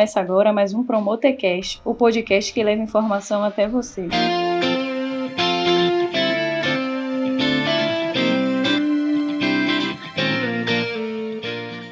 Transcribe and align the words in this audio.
Começa 0.00 0.18
agora 0.18 0.50
mais 0.50 0.72
um 0.72 0.82
Promotecast, 0.82 1.82
o 1.84 1.94
podcast 1.94 2.54
que 2.54 2.64
leva 2.64 2.80
informação 2.80 3.44
até 3.44 3.68
você. 3.68 4.08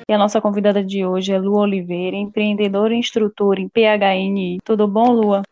E 0.08 0.10
a 0.10 0.16
nossa 0.16 0.40
convidada 0.40 0.82
de 0.82 1.04
hoje 1.04 1.34
é 1.34 1.38
Lua 1.38 1.60
Oliveira, 1.60 2.16
empreendedora 2.16 2.94
e 2.94 2.98
instrutora 2.98 3.60
em 3.60 3.68
PHNI. 3.68 4.61
Tudo 4.64 4.88
bom, 4.88 5.12
Lua? 5.12 5.43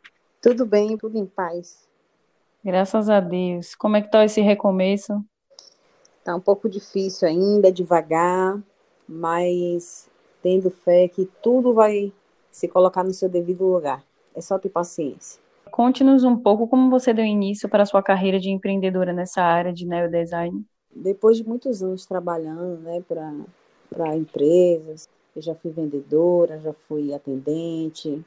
Tudo 0.40 0.64
bem, 0.64 0.96
tudo 0.96 1.18
em 1.18 1.26
paz. 1.26 1.86
Graças 2.64 3.10
a 3.10 3.20
Deus. 3.20 3.74
Como 3.74 3.98
é 3.98 4.00
que 4.00 4.10
tá 4.10 4.24
esse 4.24 4.40
recomeço? 4.40 5.22
Tá 6.24 6.34
um 6.34 6.40
pouco 6.40 6.70
difícil 6.70 7.28
ainda, 7.28 7.70
devagar, 7.70 8.58
mas 9.06 10.08
tendo 10.42 10.70
fé 10.70 11.06
que 11.06 11.28
tudo 11.42 11.74
vai 11.74 12.14
se 12.56 12.66
colocar 12.66 13.04
no 13.04 13.12
seu 13.12 13.28
devido 13.28 13.66
lugar. 13.66 14.02
É 14.34 14.40
só 14.40 14.58
ter 14.58 14.70
paciência. 14.70 15.38
Conte-nos 15.70 16.24
um 16.24 16.34
pouco 16.34 16.66
como 16.66 16.88
você 16.88 17.12
deu 17.12 17.22
início 17.22 17.68
para 17.68 17.82
a 17.82 17.86
sua 17.86 18.02
carreira 18.02 18.40
de 18.40 18.48
empreendedora 18.48 19.12
nessa 19.12 19.42
área 19.42 19.74
de 19.74 19.84
neodesign. 19.84 20.64
Depois 20.90 21.36
de 21.36 21.46
muitos 21.46 21.82
anos 21.82 22.06
trabalhando 22.06 22.78
né, 22.78 23.02
para 23.06 24.16
empresas, 24.16 25.06
eu 25.36 25.42
já 25.42 25.54
fui 25.54 25.70
vendedora, 25.70 26.58
já 26.58 26.72
fui 26.72 27.12
atendente, 27.12 28.24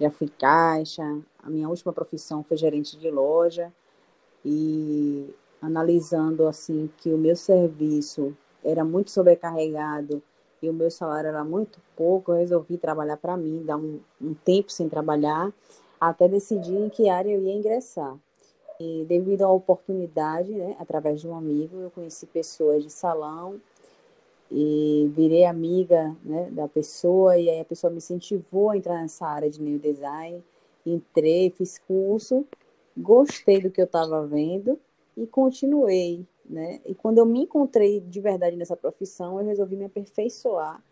já 0.00 0.10
fui 0.10 0.30
caixa. 0.30 1.04
A 1.42 1.50
minha 1.50 1.68
última 1.68 1.92
profissão 1.92 2.42
foi 2.42 2.56
gerente 2.56 2.98
de 2.98 3.10
loja. 3.10 3.70
E 4.42 5.28
analisando 5.60 6.48
assim 6.48 6.88
que 6.96 7.12
o 7.12 7.18
meu 7.18 7.36
serviço 7.36 8.34
era 8.64 8.82
muito 8.82 9.10
sobrecarregado 9.10 10.22
e 10.62 10.68
o 10.68 10.72
meu 10.72 10.90
salário 10.90 11.28
era 11.28 11.44
muito 11.44 11.80
pouco, 11.96 12.32
eu 12.32 12.38
resolvi 12.38 12.76
trabalhar 12.76 13.16
para 13.16 13.36
mim, 13.36 13.62
dar 13.64 13.76
um, 13.76 14.00
um, 14.20 14.34
tempo 14.34 14.70
sem 14.70 14.88
trabalhar, 14.88 15.52
até 16.00 16.28
decidir 16.28 16.76
em 16.76 16.88
que 16.88 17.08
área 17.08 17.30
eu 17.30 17.42
ia 17.42 17.54
ingressar. 17.54 18.16
E 18.80 19.04
devido 19.08 19.42
à 19.42 19.50
oportunidade, 19.50 20.52
né, 20.52 20.76
através 20.78 21.20
de 21.20 21.28
um 21.28 21.36
amigo, 21.36 21.78
eu 21.78 21.90
conheci 21.90 22.26
pessoas 22.26 22.84
de 22.84 22.90
salão 22.90 23.60
e 24.50 25.10
virei 25.14 25.44
amiga 25.44 26.16
né, 26.24 26.48
da 26.50 26.68
pessoa 26.68 27.36
e 27.36 27.50
aí 27.50 27.60
a 27.60 27.64
pessoa 27.64 27.90
me 27.90 27.98
incentivou 27.98 28.70
a 28.70 28.76
entrar 28.76 29.00
nessa 29.00 29.26
área 29.26 29.50
de 29.50 29.60
new 29.60 29.78
design. 29.78 30.42
Entrei, 30.86 31.50
fiz 31.50 31.78
curso, 31.78 32.46
gostei 32.96 33.60
do 33.60 33.70
que 33.70 33.80
eu 33.80 33.84
estava 33.84 34.26
vendo 34.26 34.78
e 35.16 35.26
continuei 35.26 36.24
né? 36.48 36.80
E 36.86 36.94
quando 36.94 37.18
eu 37.18 37.26
me 37.26 37.40
encontrei 37.42 38.00
de 38.00 38.20
verdade 38.20 38.56
nessa 38.56 38.76
profissão, 38.76 39.38
eu 39.40 39.46
resolvi 39.46 39.76
me 39.76 39.84
aperfeiçoar, 39.84 40.82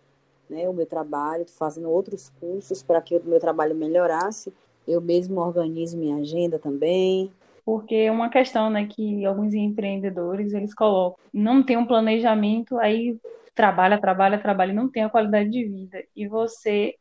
né? 0.48 0.68
O 0.68 0.72
meu 0.72 0.86
trabalho, 0.86 1.46
fazendo 1.46 1.90
outros 1.90 2.30
cursos 2.40 2.82
para 2.82 3.00
que 3.00 3.16
o 3.16 3.24
meu 3.24 3.40
trabalho 3.40 3.74
melhorasse. 3.74 4.52
Eu 4.86 5.00
mesmo 5.00 5.40
organizo 5.40 5.96
minha 5.96 6.16
agenda 6.16 6.58
também. 6.58 7.32
Porque 7.64 7.94
é 7.96 8.12
uma 8.12 8.30
questão, 8.30 8.70
né, 8.70 8.86
que 8.86 9.24
alguns 9.24 9.52
empreendedores, 9.52 10.52
eles 10.52 10.72
colocam, 10.72 11.18
não 11.34 11.64
tem 11.64 11.76
um 11.76 11.84
planejamento, 11.84 12.78
aí 12.78 13.18
trabalha, 13.56 14.00
trabalha, 14.00 14.38
trabalha 14.38 14.72
não 14.72 14.88
tem 14.88 15.02
a 15.02 15.10
qualidade 15.10 15.50
de 15.50 15.64
vida. 15.64 16.04
E 16.14 16.28
você, 16.28 16.94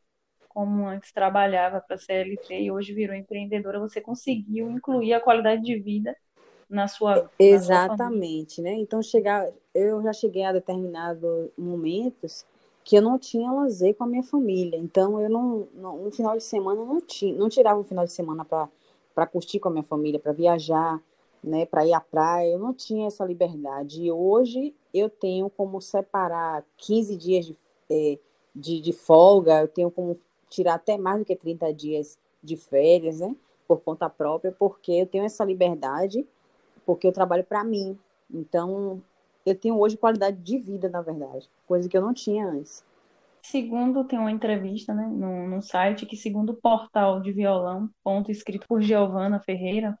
como 0.48 0.86
antes 0.88 1.12
trabalhava 1.12 1.80
para 1.80 1.96
CLT 1.98 2.62
e 2.62 2.70
hoje 2.72 2.92
virou 2.92 3.14
empreendedora, 3.14 3.78
você 3.78 4.00
conseguiu 4.00 4.68
incluir 4.70 5.12
a 5.14 5.20
qualidade 5.20 5.62
de 5.62 5.78
vida 5.78 6.16
na 6.68 6.88
sua 6.88 7.30
exatamente, 7.38 8.60
na 8.60 8.68
sua 8.68 8.76
né? 8.76 8.80
Então 8.80 9.02
chegar, 9.02 9.48
eu 9.74 10.02
já 10.02 10.12
cheguei 10.12 10.44
a 10.44 10.52
determinados 10.52 11.50
momentos 11.56 12.44
que 12.84 12.96
eu 12.96 13.02
não 13.02 13.18
tinha 13.18 13.50
lazer 13.50 13.94
com 13.96 14.04
a 14.04 14.06
minha 14.06 14.22
família. 14.22 14.78
Então 14.78 15.20
eu 15.20 15.28
não, 15.28 15.68
não 15.74 15.96
no 15.98 16.10
final 16.10 16.36
de 16.36 16.42
semana 16.42 16.84
não 16.84 17.00
tinha, 17.00 17.36
não 17.36 17.48
tirava 17.48 17.80
o 17.80 17.84
final 17.84 18.04
de 18.04 18.12
semana 18.12 18.44
para 18.44 18.68
para 19.14 19.26
curtir 19.26 19.58
com 19.58 19.68
a 19.68 19.72
minha 19.72 19.82
família, 19.82 20.20
para 20.20 20.32
viajar, 20.32 21.02
né, 21.42 21.64
para 21.64 21.86
ir 21.86 21.94
à 21.94 22.00
praia. 22.00 22.52
Eu 22.52 22.58
não 22.58 22.74
tinha 22.74 23.06
essa 23.06 23.24
liberdade. 23.24 24.02
E 24.02 24.12
hoje 24.12 24.74
eu 24.92 25.08
tenho 25.08 25.48
como 25.48 25.80
separar 25.80 26.62
15 26.76 27.16
dias 27.16 27.46
de, 27.46 27.56
é, 27.88 28.18
de, 28.54 28.78
de 28.78 28.92
folga, 28.92 29.62
eu 29.62 29.68
tenho 29.68 29.90
como 29.90 30.18
tirar 30.50 30.74
até 30.74 30.98
mais 30.98 31.18
do 31.18 31.24
que 31.24 31.34
30 31.34 31.72
dias 31.72 32.18
de 32.42 32.58
férias, 32.58 33.20
né? 33.20 33.34
Por 33.66 33.80
conta 33.80 34.10
própria, 34.10 34.52
porque 34.52 34.92
eu 34.92 35.06
tenho 35.06 35.24
essa 35.24 35.46
liberdade 35.46 36.26
porque 36.86 37.06
eu 37.06 37.12
trabalho 37.12 37.44
para 37.44 37.64
mim. 37.64 37.98
Então, 38.32 39.02
eu 39.44 39.54
tenho 39.54 39.78
hoje 39.78 39.96
qualidade 39.96 40.38
de 40.38 40.58
vida, 40.58 40.88
na 40.88 41.02
verdade, 41.02 41.50
coisa 41.66 41.88
que 41.88 41.96
eu 41.96 42.00
não 42.00 42.14
tinha 42.14 42.46
antes. 42.46 42.84
Segundo, 43.42 44.04
tem 44.04 44.18
uma 44.18 44.32
entrevista 44.32 44.92
né, 44.92 45.06
no, 45.06 45.48
no 45.48 45.62
site 45.62 46.06
que, 46.06 46.16
segundo 46.16 46.50
o 46.50 46.56
portal 46.56 47.20
de 47.20 47.32
violão, 47.32 47.88
ponto 48.02 48.30
escrito 48.30 48.66
por 48.66 48.82
Giovana 48.82 49.38
Ferreira, 49.38 49.96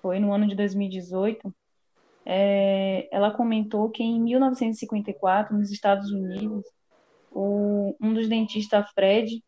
foi 0.00 0.18
no 0.18 0.32
ano 0.32 0.46
de 0.46 0.54
2018, 0.54 1.54
é, 2.24 3.06
ela 3.12 3.30
comentou 3.30 3.90
que 3.90 4.02
em 4.02 4.18
1954, 4.18 5.54
nos 5.54 5.70
Estados 5.70 6.10
Unidos, 6.10 6.64
o, 7.30 7.94
um 8.00 8.14
dos 8.14 8.28
dentistas, 8.28 8.90
Fred, 8.94 9.42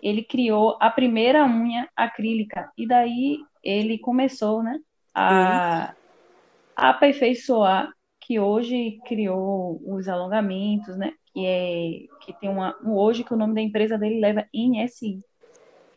ele 0.00 0.22
criou 0.22 0.76
a 0.80 0.90
primeira 0.90 1.44
unha 1.44 1.88
acrílica, 1.96 2.70
e 2.78 2.86
daí 2.86 3.38
ele 3.64 3.98
começou 3.98 4.62
né, 4.62 4.78
a, 5.12 5.92
aperfeiçoar, 6.80 7.92
que 8.20 8.40
hoje 8.40 8.98
criou 9.06 9.80
os 9.84 10.08
alongamentos, 10.08 10.96
né? 10.96 11.12
Que, 11.32 11.46
é, 11.46 12.24
que 12.24 12.32
tem 12.40 12.48
uma. 12.48 12.74
Hoje 12.84 13.22
que 13.22 13.34
o 13.34 13.36
nome 13.36 13.54
da 13.54 13.60
empresa 13.60 13.98
dele 13.98 14.18
leva 14.18 14.46
NSI. 14.54 15.20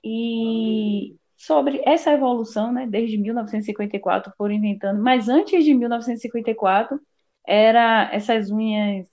E 0.03 1.15
sobre 1.37 1.81
essa 1.85 2.11
evolução, 2.11 2.71
né? 2.71 2.85
Desde 2.85 3.17
1954 3.17 4.33
foram 4.37 4.53
inventando, 4.53 5.01
mas 5.01 5.29
antes 5.29 5.63
de 5.63 5.73
1954 5.73 6.99
era 7.47 8.09
essas 8.13 8.51
unhas 8.51 9.07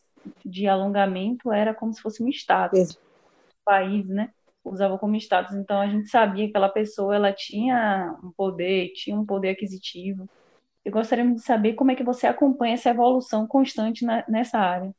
de 0.45 0.67
alongamento 0.67 1.53
era 1.53 1.73
como 1.73 1.93
se 1.93 2.03
fosse 2.03 2.23
um 2.23 2.29
status. 2.29 2.93
O 2.93 3.65
país, 3.65 4.09
né? 4.09 4.31
Usava 4.65 4.99
como 4.99 5.17
status. 5.17 5.55
Então 5.55 5.81
a 5.81 5.87
gente 5.87 6.09
sabia 6.09 6.45
que 6.45 6.51
aquela 6.51 6.69
pessoa 6.69 7.15
ela 7.15 7.33
tinha 7.33 8.19
um 8.23 8.33
poder, 8.33 8.93
tinha 8.95 9.19
um 9.19 9.25
poder 9.25 9.51
aquisitivo 9.51 10.29
eu 10.85 10.93
gostaria 10.93 11.27
de 11.27 11.41
saber 11.41 11.75
como 11.75 11.91
é 11.91 11.95
que 11.95 12.03
você 12.03 12.27
acompanha 12.27 12.75
essa 12.75 12.91
evolução 12.91 13.47
constante 13.47 14.05
na, 14.05 14.25
nessa 14.29 14.59
área. 14.59 14.95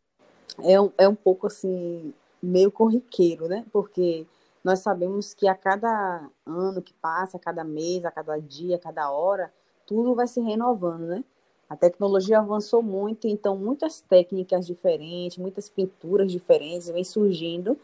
É 0.64 0.80
um, 0.80 0.92
é 0.98 1.08
um 1.08 1.16
pouco 1.16 1.48
assim, 1.48 2.14
meio 2.42 2.72
corriqueiro, 2.72 3.48
né? 3.48 3.66
Porque 3.72 4.26
nós 4.64 4.80
sabemos 4.80 5.34
que 5.34 5.48
a 5.48 5.56
cada 5.56 6.30
ano 6.46 6.82
que 6.82 6.94
passa, 6.94 7.38
a 7.38 7.40
cada 7.40 7.64
mês, 7.64 8.06
a 8.06 8.12
cada 8.12 8.38
dia, 8.40 8.76
a 8.76 8.80
cada 8.80 9.10
hora, 9.12 9.52
tudo 9.88 10.14
vai 10.14 10.28
se 10.28 10.40
renovando, 10.40 11.08
né? 11.08 11.24
A 11.70 11.76
tecnologia 11.76 12.40
avançou 12.40 12.84
muito, 12.84 13.28
então 13.28 13.56
muitas 13.56 14.02
técnicas 14.02 14.68
diferentes, 14.68 15.38
muitas 15.38 15.70
pinturas 15.70 16.30
diferentes 16.30 16.90
vêm 16.90 17.04
surgindo 17.04 17.80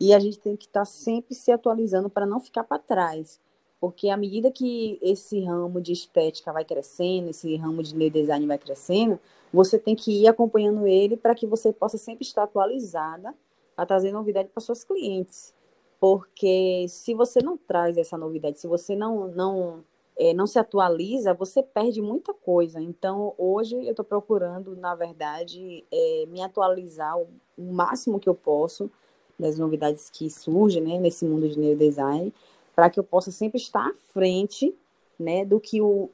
e 0.00 0.14
a 0.14 0.20
gente 0.20 0.38
tem 0.38 0.56
que 0.56 0.66
estar 0.66 0.84
sempre 0.84 1.34
se 1.34 1.50
atualizando 1.50 2.08
para 2.08 2.26
não 2.26 2.38
ficar 2.38 2.62
para 2.62 2.78
trás. 2.78 3.40
Porque 3.84 4.08
à 4.08 4.16
medida 4.16 4.50
que 4.50 4.98
esse 5.02 5.44
ramo 5.44 5.78
de 5.78 5.92
estética 5.92 6.50
vai 6.50 6.64
crescendo, 6.64 7.28
esse 7.28 7.54
ramo 7.56 7.82
de 7.82 8.08
design 8.08 8.46
vai 8.46 8.56
crescendo, 8.56 9.20
você 9.52 9.78
tem 9.78 9.94
que 9.94 10.22
ir 10.22 10.26
acompanhando 10.26 10.86
ele 10.86 11.18
para 11.18 11.34
que 11.34 11.46
você 11.46 11.70
possa 11.70 11.98
sempre 11.98 12.24
estar 12.24 12.44
atualizada 12.44 13.34
a 13.76 13.84
trazer 13.84 14.10
novidade 14.10 14.48
para 14.48 14.62
seus 14.62 14.84
clientes. 14.84 15.52
Porque 16.00 16.86
se 16.88 17.12
você 17.12 17.42
não 17.42 17.58
traz 17.58 17.98
essa 17.98 18.16
novidade, 18.16 18.58
se 18.58 18.66
você 18.66 18.96
não, 18.96 19.28
não, 19.28 19.84
é, 20.16 20.32
não 20.32 20.46
se 20.46 20.58
atualiza, 20.58 21.34
você 21.34 21.62
perde 21.62 22.00
muita 22.00 22.32
coisa. 22.32 22.80
Então, 22.80 23.34
hoje 23.36 23.76
eu 23.84 23.90
estou 23.90 24.04
procurando, 24.04 24.74
na 24.74 24.94
verdade, 24.94 25.84
é, 25.92 26.24
me 26.28 26.40
atualizar 26.40 27.18
o, 27.18 27.28
o 27.58 27.70
máximo 27.70 28.18
que 28.18 28.30
eu 28.30 28.34
posso 28.34 28.90
das 29.38 29.58
novidades 29.58 30.08
que 30.08 30.30
surgem 30.30 30.82
né, 30.82 30.98
nesse 30.98 31.26
mundo 31.26 31.46
de 31.50 31.58
neurodesign 31.58 32.32
para 32.74 32.90
que 32.90 32.98
eu 32.98 33.04
possa 33.04 33.30
sempre 33.30 33.58
estar 33.58 33.86
à 33.86 33.94
frente, 34.12 34.74
né, 35.18 35.44
do 35.44 35.60
que 35.60 35.80
o, 35.80 36.10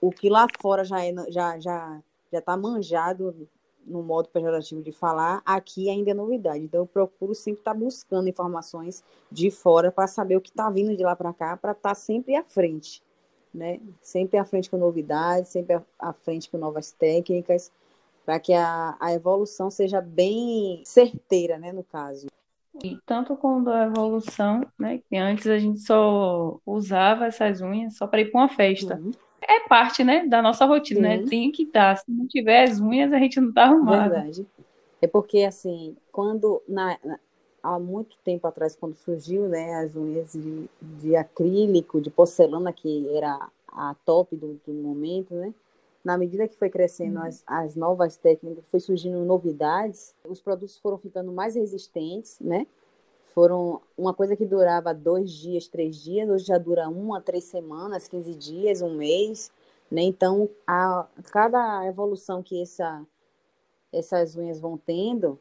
o 0.00 0.10
que 0.10 0.28
lá 0.28 0.46
fora 0.60 0.84
já 0.84 1.04
é, 1.04 1.12
já 1.30 1.58
já 1.58 2.02
já 2.30 2.38
está 2.38 2.56
manjado 2.56 3.48
no 3.88 4.02
modo 4.02 4.28
pejorativo 4.28 4.82
de 4.82 4.92
falar, 4.92 5.42
aqui 5.44 5.88
ainda 5.88 6.10
é 6.10 6.14
novidade. 6.14 6.60
Então 6.62 6.80
eu 6.80 6.86
procuro 6.86 7.34
sempre 7.34 7.60
estar 7.60 7.72
tá 7.72 7.78
buscando 7.78 8.28
informações 8.28 9.02
de 9.32 9.50
fora 9.50 9.90
para 9.90 10.06
saber 10.06 10.36
o 10.36 10.40
que 10.40 10.50
está 10.50 10.68
vindo 10.70 10.94
de 10.96 11.02
lá 11.02 11.16
para 11.16 11.32
cá, 11.32 11.56
para 11.56 11.72
estar 11.72 11.90
tá 11.90 11.94
sempre 11.94 12.36
à 12.36 12.44
frente, 12.44 13.02
né? 13.52 13.80
Sempre 14.02 14.38
à 14.38 14.44
frente 14.44 14.68
com 14.70 14.76
novidades, 14.76 15.50
sempre 15.50 15.80
à 15.98 16.12
frente 16.12 16.50
com 16.50 16.58
novas 16.58 16.92
técnicas, 16.92 17.72
para 18.24 18.38
que 18.38 18.52
a, 18.52 18.96
a 19.00 19.12
evolução 19.14 19.70
seja 19.70 20.00
bem 20.00 20.82
certeira, 20.84 21.58
né, 21.58 21.72
no 21.72 21.82
caso. 21.82 22.26
E 22.82 22.98
tanto 23.04 23.36
quando 23.36 23.70
a 23.70 23.86
evolução, 23.86 24.66
né? 24.78 25.00
Que 25.08 25.16
antes 25.16 25.46
a 25.46 25.58
gente 25.58 25.80
só 25.80 26.58
usava 26.64 27.26
essas 27.26 27.60
unhas 27.60 27.96
só 27.96 28.06
para 28.06 28.20
ir 28.20 28.30
para 28.30 28.40
uma 28.40 28.48
festa. 28.48 28.96
Uhum. 28.96 29.10
É 29.40 29.60
parte, 29.68 30.04
né, 30.04 30.26
da 30.26 30.42
nossa 30.42 30.64
rotina, 30.66 31.00
né? 31.00 31.16
uhum. 31.16 31.22
né? 31.22 31.28
Tem 31.28 31.50
que 31.50 31.62
estar. 31.62 31.96
Se 31.96 32.10
não 32.10 32.26
tiver 32.26 32.64
as 32.64 32.80
unhas, 32.80 33.12
a 33.12 33.18
gente 33.18 33.40
não 33.40 33.48
está 33.48 33.64
arrumado. 33.64 34.10
Verdade. 34.10 34.46
É 35.00 35.06
porque, 35.06 35.42
assim, 35.44 35.96
quando 36.10 36.60
na, 36.68 36.98
na, 37.04 37.18
há 37.62 37.78
muito 37.78 38.16
tempo 38.24 38.46
atrás, 38.46 38.76
quando 38.76 38.94
surgiu 38.94 39.48
né, 39.48 39.74
as 39.76 39.94
unhas 39.94 40.32
de, 40.32 40.68
de 40.80 41.16
acrílico, 41.16 42.00
de 42.00 42.10
porcelana, 42.10 42.72
que 42.72 43.08
era 43.16 43.48
a 43.68 43.94
top 44.04 44.36
do, 44.36 44.60
do 44.66 44.72
momento, 44.72 45.34
né? 45.34 45.54
Na 46.08 46.16
medida 46.16 46.48
que 46.48 46.56
foi 46.56 46.70
crescendo 46.70 47.18
as, 47.18 47.44
as 47.46 47.76
novas 47.76 48.16
técnicas, 48.16 48.66
foi 48.70 48.80
surgindo 48.80 49.22
novidades, 49.26 50.14
os 50.26 50.40
produtos 50.40 50.78
foram 50.78 50.96
ficando 50.96 51.30
mais 51.30 51.54
resistentes, 51.54 52.40
né? 52.40 52.66
Foram 53.34 53.82
uma 53.94 54.14
coisa 54.14 54.34
que 54.34 54.46
durava 54.46 54.94
dois 54.94 55.30
dias, 55.30 55.68
três 55.68 55.96
dias, 55.96 56.26
hoje 56.30 56.46
já 56.46 56.56
dura 56.56 56.88
uma, 56.88 57.20
três 57.20 57.44
semanas, 57.44 58.08
15 58.08 58.34
dias, 58.36 58.80
um 58.80 58.94
mês, 58.94 59.52
né? 59.90 60.00
Então, 60.00 60.48
a, 60.66 61.06
cada 61.30 61.84
evolução 61.84 62.42
que 62.42 62.62
essa, 62.62 63.06
essas 63.92 64.34
unhas 64.34 64.58
vão 64.58 64.78
tendo, 64.78 65.38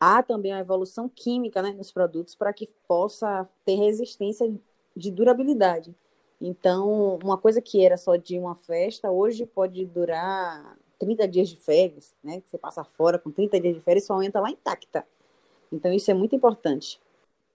há 0.00 0.20
também 0.20 0.52
uma 0.52 0.58
evolução 0.58 1.08
química 1.08 1.62
né, 1.62 1.70
nos 1.70 1.92
produtos 1.92 2.34
para 2.34 2.52
que 2.52 2.68
possa 2.88 3.48
ter 3.64 3.76
resistência 3.76 4.52
de 4.96 5.12
durabilidade. 5.12 5.94
Então, 6.44 7.20
uma 7.22 7.38
coisa 7.38 7.62
que 7.62 7.84
era 7.84 7.96
só 7.96 8.16
de 8.16 8.36
uma 8.36 8.56
festa, 8.56 9.08
hoje 9.08 9.46
pode 9.46 9.86
durar 9.86 10.76
30 10.98 11.28
dias 11.28 11.48
de 11.48 11.56
férias, 11.56 12.16
né? 12.22 12.40
Que 12.40 12.50
você 12.50 12.58
passa 12.58 12.82
fora 12.82 13.16
com 13.16 13.30
30 13.30 13.60
dias 13.60 13.76
de 13.76 13.80
férias 13.80 14.02
e 14.02 14.06
sua 14.08 14.16
unha 14.16 14.26
está 14.26 14.40
lá 14.40 14.50
intacta. 14.50 15.06
Então, 15.70 15.92
isso 15.92 16.10
é 16.10 16.14
muito 16.14 16.34
importante. 16.34 17.00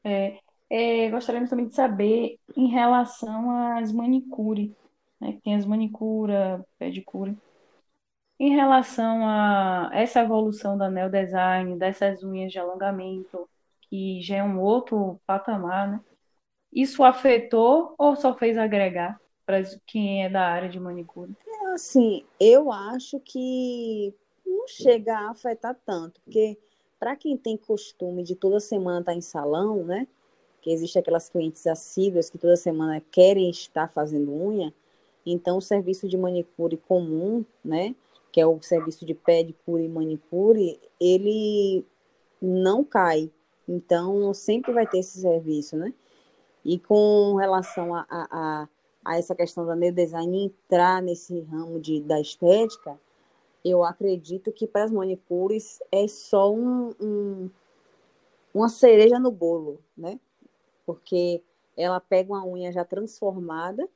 É, 0.06 0.40
é, 0.70 1.10
gostaríamos 1.10 1.50
também 1.50 1.68
de 1.68 1.76
saber 1.76 2.40
em 2.56 2.68
relação 2.68 3.52
às 3.52 3.92
manicure, 3.92 4.74
né? 5.20 5.38
Tem 5.44 5.56
as 5.56 5.66
manicura, 5.66 6.66
pedicure. 6.80 7.38
Em 8.40 8.56
relação 8.56 9.28
a 9.28 9.90
essa 9.92 10.22
evolução 10.22 10.78
da 10.78 10.90
Neo 10.90 11.10
Design, 11.10 11.78
dessas 11.78 12.24
unhas 12.24 12.54
de 12.54 12.60
alongamento, 12.60 13.50
que 13.82 14.22
já 14.22 14.38
é 14.38 14.44
um 14.44 14.62
outro 14.62 15.20
patamar, 15.26 15.92
né? 15.92 16.02
Isso 16.74 17.04
afetou 17.04 17.96
ou 17.98 18.16
só 18.16 18.36
fez 18.36 18.58
agregar 18.58 19.20
para 19.46 19.64
quem 19.86 20.26
é 20.26 20.30
da 20.30 20.42
área 20.42 20.70
de 20.70 20.80
manicure? 20.80 21.36
É 21.48 21.74
assim, 21.74 22.26
eu 22.40 22.72
acho 22.72 23.20
que 23.22 24.14
não 24.46 24.68
chega 24.68 25.18
a 25.18 25.32
afetar 25.32 25.76
tanto, 25.86 26.20
porque 26.22 26.58
para 27.00 27.16
quem 27.16 27.38
tem 27.38 27.56
costume 27.56 28.24
de 28.24 28.36
toda 28.36 28.60
semana 28.60 29.00
estar 29.00 29.12
tá 29.12 29.18
em 29.18 29.22
salão, 29.22 29.84
né? 29.84 30.08
Que 30.62 30.72
existe 30.72 31.00
aquelas 31.00 31.30
clientes 31.30 31.66
assíduas 31.66 32.30
que 32.30 32.38
toda 32.38 32.56
semana 32.56 33.02
querem 33.12 33.50
estar 33.50 33.88
fazendo 33.88 34.34
unha, 34.34 34.74
então 35.26 35.58
o 35.58 35.62
serviço 35.62 36.08
de 36.08 36.18
manicure 36.18 36.78
comum, 36.78 37.46
né? 37.64 37.96
que 38.38 38.42
é 38.42 38.46
o 38.46 38.62
serviço 38.62 39.04
de 39.04 39.16
pedicure 39.16 39.84
e 39.84 39.90
manicure, 39.90 40.80
ele 41.02 41.84
não 42.40 42.84
cai. 42.84 43.32
Então, 43.68 44.32
sempre 44.32 44.72
vai 44.72 44.86
ter 44.86 45.00
esse 45.00 45.20
serviço, 45.20 45.76
né? 45.76 45.92
E 46.68 46.78
com 46.78 47.36
relação 47.36 47.96
a, 47.96 48.06
a, 48.10 48.68
a 49.06 49.18
essa 49.18 49.34
questão 49.34 49.66
da 49.66 49.74
new 49.74 49.90
design 49.90 50.44
entrar 50.44 51.02
nesse 51.02 51.40
ramo 51.40 51.80
de, 51.80 52.02
da 52.02 52.20
estética, 52.20 53.00
eu 53.64 53.86
acredito 53.86 54.52
que 54.52 54.68
para 54.68 54.84
as 54.84 54.92
manicures 54.92 55.80
é 55.90 56.06
só 56.10 56.54
um, 56.54 56.94
um, 57.00 57.50
uma 58.54 58.68
cereja 58.68 59.18
no 59.18 59.32
bolo, 59.32 59.80
né? 59.98 60.20
Porque 60.86 61.42
ela 61.78 62.02
pega 62.02 62.34
uma 62.34 62.46
unha 62.46 62.70
já 62.70 62.84
transformada 62.84 63.88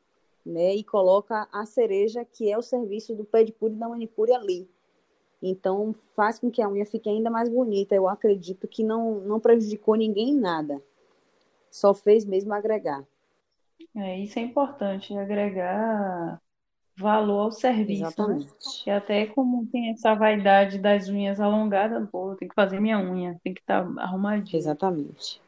né, 0.45 0.73
e 0.73 0.81
coloca 0.81 1.49
a 1.51 1.65
cereja, 1.65 2.23
que 2.23 2.49
é 2.49 2.57
o 2.57 2.61
serviço 2.61 3.13
do 3.13 3.25
pedicure 3.25 3.73
e 3.73 3.77
da 3.77 3.89
manicure 3.89 4.31
ali. 4.31 4.65
Então, 5.43 5.93
faz 6.15 6.39
com 6.39 6.49
que 6.49 6.61
a 6.61 6.69
unha 6.69 6.85
fique 6.85 7.09
ainda 7.09 7.29
mais 7.29 7.49
bonita. 7.49 7.93
Eu 7.93 8.07
acredito 8.07 8.65
que 8.65 8.81
não, 8.81 9.19
não 9.19 9.41
prejudicou 9.41 9.95
ninguém 9.95 10.29
em 10.29 10.39
nada. 10.39 10.81
Só 11.71 11.93
fez 11.93 12.25
mesmo 12.25 12.53
agregar. 12.53 13.03
É, 13.95 14.19
isso 14.19 14.37
é 14.37 14.41
importante, 14.43 15.17
agregar 15.17 16.39
valor 16.95 17.39
ao 17.39 17.51
serviço, 17.51 18.01
né? 18.01 18.07
Exatamente. 18.07 18.45
né? 18.45 18.53
E 18.85 18.89
até 18.91 19.25
como 19.25 19.65
tem 19.67 19.91
essa 19.91 20.13
vaidade 20.13 20.77
das 20.77 21.09
unhas 21.09 21.39
alongadas, 21.39 22.07
pô, 22.11 22.35
tem 22.35 22.47
que 22.47 22.53
fazer 22.53 22.79
minha 22.79 22.99
unha, 22.99 23.39
tem 23.43 23.53
que 23.53 23.61
estar 23.61 23.83
tá 23.83 24.03
arrumadinha. 24.03 24.59
Exatamente 24.59 25.41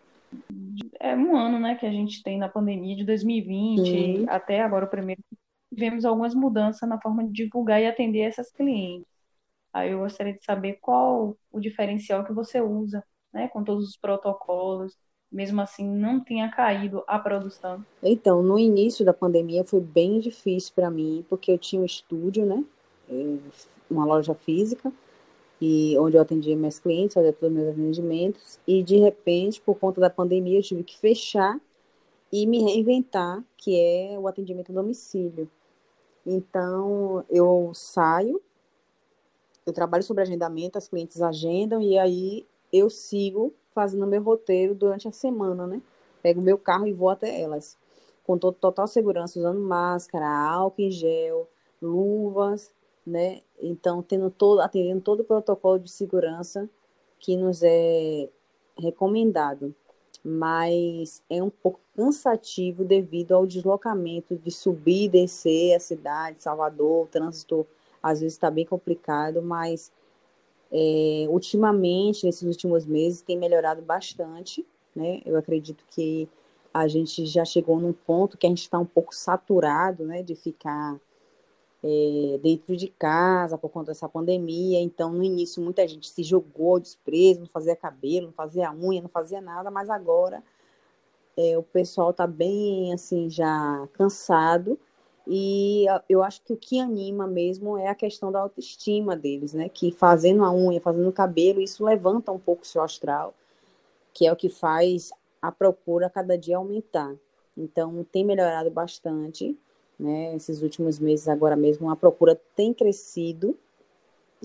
é 1.00 1.16
um 1.16 1.36
ano, 1.36 1.60
né, 1.60 1.76
que 1.76 1.86
a 1.86 1.92
gente 1.92 2.24
tem 2.24 2.38
na 2.38 2.50
pandemia 2.50 2.96
de 2.96 3.06
2020 3.06 3.84
Sim. 3.84 4.26
até 4.30 4.62
agora 4.62 4.86
o 4.86 4.90
primeiro 4.90 5.22
tivemos 5.70 6.06
algumas 6.06 6.36
mudanças 6.36 6.88
na 6.88 7.00
forma 7.00 7.24
de 7.26 7.32
divulgar 7.32 7.82
e 7.82 7.88
atender 7.88 8.22
essas 8.22 8.52
clientes. 8.52 9.08
Aí 9.72 9.92
eu 9.92 10.00
gostaria 10.00 10.34
de 10.34 10.44
saber 10.44 10.78
qual 10.80 11.36
o 11.52 11.60
diferencial 11.60 12.24
que 12.24 12.32
você 12.32 12.62
usa, 12.62 13.04
né, 13.34 13.48
com 13.48 13.64
todos 13.64 13.90
os 13.90 13.98
protocolos, 13.98 14.96
mesmo 15.34 15.60
assim 15.60 15.86
não 15.90 16.20
tenha 16.20 16.48
caído 16.50 17.04
a 17.08 17.18
produção. 17.18 17.84
Então, 18.02 18.44
no 18.44 18.60
início 18.60 19.04
da 19.04 19.14
pandemia 19.14 19.66
foi 19.66 19.82
bem 19.82 20.20
difícil 20.20 20.72
para 20.76 20.92
mim, 20.92 21.26
porque 21.28 21.52
eu 21.52 21.58
tinha 21.58 21.82
um 21.82 21.86
estúdio, 21.86 22.46
né, 22.46 22.64
uma 23.90 24.06
loja 24.06 24.36
física, 24.36 24.94
e 25.60 25.98
onde 25.98 26.16
eu 26.16 26.22
atendia 26.22 26.56
meus 26.56 26.78
clientes, 26.78 27.16
fazia 27.16 27.34
todos 27.34 27.50
os 27.50 27.64
meus 27.64 27.74
atendimentos, 27.74 28.60
e 28.68 28.84
de 28.84 28.98
repente, 28.98 29.60
por 29.60 29.76
conta 29.76 30.00
da 30.00 30.10
pandemia, 30.10 30.60
eu 30.60 30.64
tive 30.64 30.84
que 30.84 30.98
fechar 30.98 31.60
e 32.32 32.46
me 32.46 32.62
reinventar, 32.64 33.44
que 33.58 33.80
é 33.80 34.18
o 34.20 34.28
atendimento 34.28 34.72
a 34.72 34.76
domicílio. 34.76 35.50
Então, 36.26 37.26
eu 37.30 37.72
saio, 37.74 38.42
eu 39.66 39.74
trabalho 39.74 40.04
sobre 40.04 40.24
agendamento, 40.24 40.78
as 40.78 40.88
clientes 40.88 41.22
agendam, 41.22 41.82
e 41.82 41.98
aí 41.98 42.46
eu 42.72 42.90
sigo 42.90 43.54
fazendo 43.74 44.08
meu 44.08 44.22
roteiro 44.22 44.76
durante 44.76 45.08
a 45.08 45.12
semana, 45.12 45.68
né? 45.68 45.82
Pego 46.22 46.42
meu 46.42 46.58
carro 46.58 46.88
e 46.88 46.94
vou 46.94 47.10
até 47.10 47.42
elas, 47.42 47.78
com 48.26 48.38
total 48.38 48.88
segurança, 48.88 49.40
usando 49.40 49.60
máscara, 49.60 50.28
álcool 50.28 50.82
em 50.82 50.92
gel, 50.92 51.48
luvas, 51.82 52.72
né? 53.06 53.42
Então, 53.62 54.02
tendo 54.02 54.30
todo, 54.30 54.62
atendendo 54.62 55.02
todo 55.02 55.22
o 55.22 55.26
protocolo 55.26 55.80
de 55.80 55.92
segurança 55.92 56.70
que 57.20 57.36
nos 57.36 57.62
é 57.64 58.30
recomendado. 58.78 59.74
Mas 60.24 61.22
é 61.30 61.44
um 61.44 61.50
pouco 61.50 61.82
cansativo 61.96 62.86
devido 62.86 63.34
ao 63.34 63.46
deslocamento 63.46 64.38
de 64.38 64.52
subir 64.52 65.06
e 65.06 65.10
descer 65.10 65.76
a 65.76 65.80
cidade, 65.80 66.42
Salvador, 66.42 67.04
o 67.04 67.08
trânsito 67.08 67.68
às 68.02 68.22
vezes 68.22 68.34
está 68.34 68.50
bem 68.50 68.66
complicado, 68.66 69.42
mas 69.42 69.92
é, 70.74 71.28
ultimamente, 71.30 72.26
nesses 72.26 72.42
últimos 72.42 72.86
meses, 72.86 73.22
tem 73.22 73.38
melhorado 73.38 73.84
bastante, 73.84 74.66
né? 74.96 75.22
Eu 75.24 75.38
acredito 75.38 75.86
que 75.92 76.28
a 76.74 76.88
gente 76.88 77.26
já 77.28 77.46
chegou 77.46 77.80
num 77.80 77.94
ponto 77.94 78.38
que 78.38 78.48
a 78.48 78.50
gente 78.50 78.64
está 78.64 78.80
um 78.80 78.86
pouco 78.86 79.14
saturado, 79.14 80.04
né, 80.04 80.24
de 80.24 80.34
ficar 80.34 81.00
é, 81.84 82.40
dentro 82.42 82.76
de 82.76 82.88
casa 82.88 83.58
por 83.58 83.70
conta 83.70 83.92
dessa 83.92 84.10
pandemia. 84.10 84.82
Então, 84.82 85.14
no 85.14 85.24
início, 85.24 85.62
muita 85.62 85.88
gente 85.88 86.10
se 86.10 86.24
jogou 86.24 86.80
desprezo, 86.80 87.42
não 87.42 87.48
fazia 87.48 87.76
cabelo, 87.76 88.28
não 88.28 88.34
fazia 88.34 88.72
unha, 88.74 89.04
não 89.04 89.10
fazia 89.10 89.40
nada, 89.40 89.70
mas 89.70 89.88
agora 89.88 90.42
é, 91.38 91.56
o 91.56 91.62
pessoal 91.62 92.10
está 92.10 92.26
bem, 92.26 92.92
assim, 92.92 93.30
já 93.30 93.88
cansado. 93.94 94.80
E 95.28 95.86
eu 96.10 96.22
acho 96.22 96.42
que 96.42 96.54
o 96.54 96.58
que 96.58 96.80
anima 96.80 97.26
mesmo 97.26 97.78
é 97.78 97.88
a 97.88 97.96
questão 97.96 98.32
da 98.32 98.40
autoestima 98.40 99.16
deles, 99.16 99.54
né? 99.54 99.70
Que 99.70 99.92
fazendo 99.92 100.44
a 100.44 100.52
unha, 100.52 100.82
fazendo 100.82 101.08
o 101.08 101.14
cabelo, 101.14 101.62
isso 101.62 101.86
levanta 101.86 102.32
um 102.32 102.40
pouco 102.40 102.64
o 102.64 102.68
seu 102.68 102.82
astral, 102.82 103.34
que 104.14 104.28
é 104.28 104.32
o 104.32 104.36
que 104.36 104.50
faz 104.50 105.12
a 105.42 105.52
procura 105.52 106.10
cada 106.10 106.38
dia 106.38 106.58
aumentar. 106.58 107.16
Então, 107.56 108.06
tem 108.12 108.26
melhorado 108.26 108.70
bastante 108.70 109.58
né? 110.04 110.36
Esses 110.36 110.62
últimos 110.62 111.00
meses, 111.00 111.28
agora 111.28 111.56
mesmo, 111.56 111.90
a 111.90 111.96
procura 111.96 112.40
tem 112.56 112.74
crescido 112.74 113.58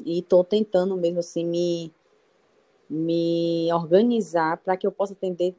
e 0.04 0.20
estou 0.20 0.44
tentando 0.44 0.96
mesmo 0.96 1.18
assim 1.18 1.44
me, 1.44 1.92
me 2.88 3.68
organizar 3.72 4.58
para 4.58 4.76
que 4.76 4.86
eu 4.86 4.92
possa 4.92 5.12
atender 5.12 5.54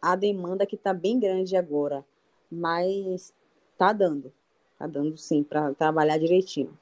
a 0.00 0.16
demanda 0.16 0.66
que 0.66 0.76
está 0.76 0.94
bem 0.94 1.18
grande 1.18 1.56
agora. 1.56 2.04
Mas 2.50 3.32
está 3.72 3.92
dando, 3.92 4.32
está 4.82 4.86
dando 4.86 5.16
sim 5.16 5.42
para 5.42 5.72
trabalhar 5.74 6.18
direitinho. 6.18 6.76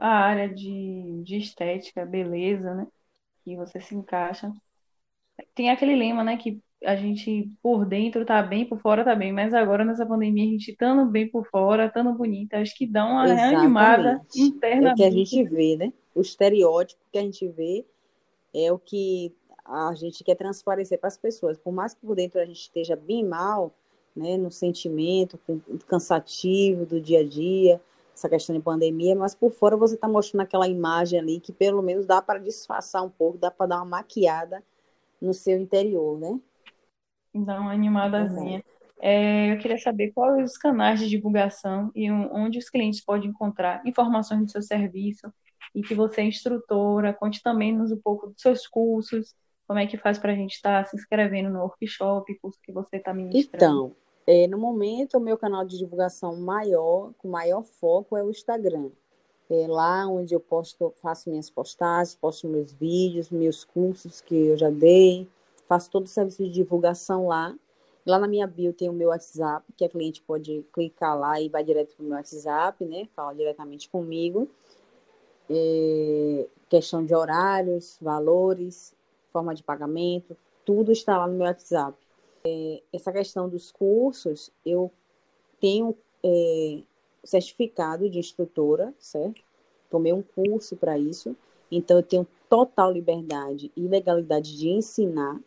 A 0.00 0.08
área 0.08 0.48
de, 0.48 1.22
de 1.22 1.38
estética, 1.38 2.04
beleza, 2.04 2.74
né? 2.74 2.86
Que 3.44 3.56
você 3.56 3.80
se 3.80 3.94
encaixa. 3.94 4.52
Tem 5.54 5.70
aquele 5.70 5.94
lema, 5.94 6.24
né? 6.24 6.36
Que 6.36 6.60
a 6.84 6.94
gente 6.94 7.50
por 7.62 7.84
dentro 7.84 8.24
tá 8.24 8.42
bem, 8.42 8.64
por 8.64 8.80
fora 8.80 9.04
tá 9.04 9.14
bem, 9.14 9.32
mas 9.32 9.54
agora 9.54 9.84
nessa 9.84 10.06
pandemia 10.06 10.44
a 10.44 10.50
gente 10.50 10.70
estando 10.70 11.06
bem 11.06 11.28
por 11.28 11.46
fora, 11.48 11.86
estando 11.86 12.12
bonita, 12.12 12.58
acho 12.58 12.76
que 12.76 12.86
dá 12.86 13.04
uma 13.04 13.24
Exatamente. 13.24 13.50
reanimada 13.50 14.20
internamente. 14.36 14.88
É 14.88 14.92
o 14.92 14.94
que 14.94 15.04
a 15.04 15.10
gente 15.10 15.44
vê, 15.44 15.76
né? 15.76 15.92
O 16.14 16.20
estereótipo 16.20 17.00
que 17.10 17.18
a 17.18 17.22
gente 17.22 17.48
vê 17.48 17.84
é 18.54 18.72
o 18.72 18.78
que 18.78 19.34
a 19.64 19.92
gente 19.94 20.22
quer 20.22 20.34
transparecer 20.34 20.98
para 20.98 21.08
as 21.08 21.16
pessoas. 21.16 21.58
Por 21.58 21.72
mais 21.72 21.94
que 21.94 22.00
por 22.00 22.14
dentro 22.14 22.40
a 22.40 22.44
gente 22.44 22.60
esteja 22.60 22.94
bem 22.94 23.24
mal, 23.24 23.74
né, 24.18 24.36
no 24.36 24.50
sentimento, 24.50 25.38
cansativo 25.86 26.84
do 26.84 27.00
dia 27.00 27.20
a 27.20 27.24
dia, 27.24 27.80
essa 28.14 28.28
questão 28.28 28.54
de 28.54 28.60
pandemia, 28.60 29.14
mas 29.14 29.34
por 29.34 29.52
fora 29.52 29.76
você 29.76 29.94
está 29.94 30.08
mostrando 30.08 30.42
aquela 30.42 30.66
imagem 30.66 31.20
ali 31.20 31.40
que 31.40 31.52
pelo 31.52 31.80
menos 31.80 32.04
dá 32.04 32.20
para 32.20 32.40
disfarçar 32.40 33.02
um 33.04 33.08
pouco, 33.08 33.38
dá 33.38 33.50
para 33.50 33.66
dar 33.66 33.76
uma 33.76 33.84
maquiada 33.84 34.62
no 35.20 35.32
seu 35.32 35.58
interior, 35.58 36.18
né? 36.18 36.38
Dá 37.34 37.60
uma 37.60 37.72
animadazinha. 37.72 38.62
É, 39.00 39.52
eu 39.52 39.58
queria 39.58 39.78
saber 39.78 40.10
quais 40.10 40.50
os 40.50 40.58
canais 40.58 40.98
de 40.98 41.08
divulgação 41.08 41.92
e 41.94 42.10
onde 42.10 42.58
os 42.58 42.68
clientes 42.68 43.00
podem 43.00 43.30
encontrar 43.30 43.80
informações 43.86 44.40
do 44.40 44.50
seu 44.50 44.62
serviço 44.62 45.32
e 45.72 45.82
que 45.82 45.94
você 45.94 46.22
é 46.22 46.24
instrutora. 46.24 47.12
Conte 47.12 47.40
também 47.40 47.72
nos 47.72 47.92
um 47.92 47.96
pouco 47.96 48.26
dos 48.28 48.40
seus 48.40 48.66
cursos, 48.66 49.36
como 49.68 49.78
é 49.78 49.86
que 49.86 49.96
faz 49.96 50.18
para 50.18 50.32
a 50.32 50.34
gente 50.34 50.54
estar 50.54 50.82
tá 50.82 50.88
se 50.88 50.96
inscrevendo 50.96 51.50
no 51.50 51.60
workshop, 51.60 52.34
curso 52.40 52.58
que 52.62 52.72
você 52.72 52.96
está 52.96 53.14
ministrando. 53.14 53.56
Então, 53.56 53.96
é, 54.30 54.46
no 54.46 54.58
momento, 54.58 55.16
o 55.16 55.20
meu 55.20 55.38
canal 55.38 55.64
de 55.64 55.78
divulgação 55.78 56.36
maior, 56.36 57.12
com 57.16 57.28
maior 57.28 57.62
foco, 57.62 58.14
é 58.14 58.22
o 58.22 58.28
Instagram. 58.28 58.90
É 59.48 59.66
lá 59.66 60.06
onde 60.06 60.34
eu 60.34 60.40
posto, 60.40 60.92
faço 61.00 61.30
minhas 61.30 61.48
postagens, 61.48 62.14
posto 62.14 62.46
meus 62.46 62.70
vídeos, 62.70 63.30
meus 63.30 63.64
cursos 63.64 64.20
que 64.20 64.34
eu 64.34 64.54
já 64.58 64.68
dei, 64.68 65.26
faço 65.66 65.90
todo 65.90 66.04
o 66.04 66.08
serviço 66.08 66.44
de 66.44 66.50
divulgação 66.50 67.28
lá. 67.28 67.56
Lá 68.04 68.18
na 68.18 68.28
minha 68.28 68.46
bio 68.46 68.74
tem 68.74 68.90
o 68.90 68.92
meu 68.92 69.08
WhatsApp, 69.08 69.64
que 69.74 69.82
a 69.82 69.88
cliente 69.88 70.20
pode 70.20 70.62
clicar 70.74 71.18
lá 71.18 71.40
e 71.40 71.48
vai 71.48 71.64
direto 71.64 71.96
para 71.96 72.04
o 72.04 72.08
meu 72.08 72.18
WhatsApp, 72.18 72.84
né? 72.84 73.08
Fala 73.16 73.34
diretamente 73.34 73.88
comigo. 73.88 74.46
É, 75.48 76.46
questão 76.68 77.02
de 77.02 77.14
horários, 77.14 77.96
valores, 77.98 78.94
forma 79.32 79.54
de 79.54 79.62
pagamento, 79.62 80.36
tudo 80.66 80.92
está 80.92 81.16
lá 81.16 81.26
no 81.26 81.32
meu 81.32 81.46
WhatsApp. 81.46 81.96
É, 82.48 82.82
essa 82.92 83.12
questão 83.12 83.46
dos 83.46 83.70
cursos, 83.70 84.50
eu 84.64 84.90
tenho 85.60 85.94
é, 86.24 86.80
certificado 87.22 88.08
de 88.08 88.18
instrutora, 88.18 88.94
certo? 88.98 89.42
Tomei 89.90 90.12
um 90.12 90.22
curso 90.22 90.76
para 90.76 90.98
isso, 90.98 91.36
então 91.70 91.98
eu 91.98 92.02
tenho 92.02 92.26
total 92.48 92.90
liberdade 92.90 93.70
e 93.76 93.86
legalidade 93.86 94.56
de 94.56 94.70
ensinar, 94.70 95.38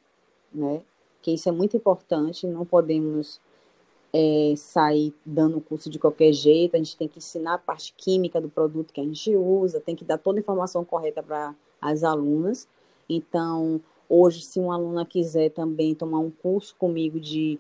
né? 0.53 0.84
Que 1.22 1.31
isso 1.31 1.50
é 1.50 1.51
muito 1.51 1.75
importante, 1.75 2.46
não 2.46 2.65
podemos 2.65 3.39
é, 4.13 4.53
sair 4.55 5.13
dando 5.25 5.62
curso 5.62 5.89
de 5.89 5.98
qualquer 5.98 6.34
jeito, 6.34 6.75
a 6.75 6.77
gente 6.77 6.98
tem 6.98 7.08
que 7.08 7.17
ensinar 7.17 7.55
a 7.55 7.60
parte 7.60 7.93
química 7.98 8.39
do 8.39 8.50
produto 8.50 8.93
que 8.93 9.01
a 9.01 9.03
gente 9.03 9.36
usa, 9.36 9.79
tem 9.79 9.96
que 9.96 10.05
dar 10.05 10.17
toda 10.20 10.38
a 10.38 10.41
informação 10.41 10.86
correta 10.86 11.24
para 11.24 11.55
as 11.81 12.03
alunas. 12.03 12.67
Então, 13.10 13.81
Hoje, 14.13 14.41
se 14.41 14.60
uma 14.60 14.75
aluna 14.75 15.06
quiser 15.06 15.51
também 15.51 15.96
tomar 15.96 16.20
um 16.20 16.30
curso 16.30 16.75
comigo 16.75 17.18
de, 17.18 17.58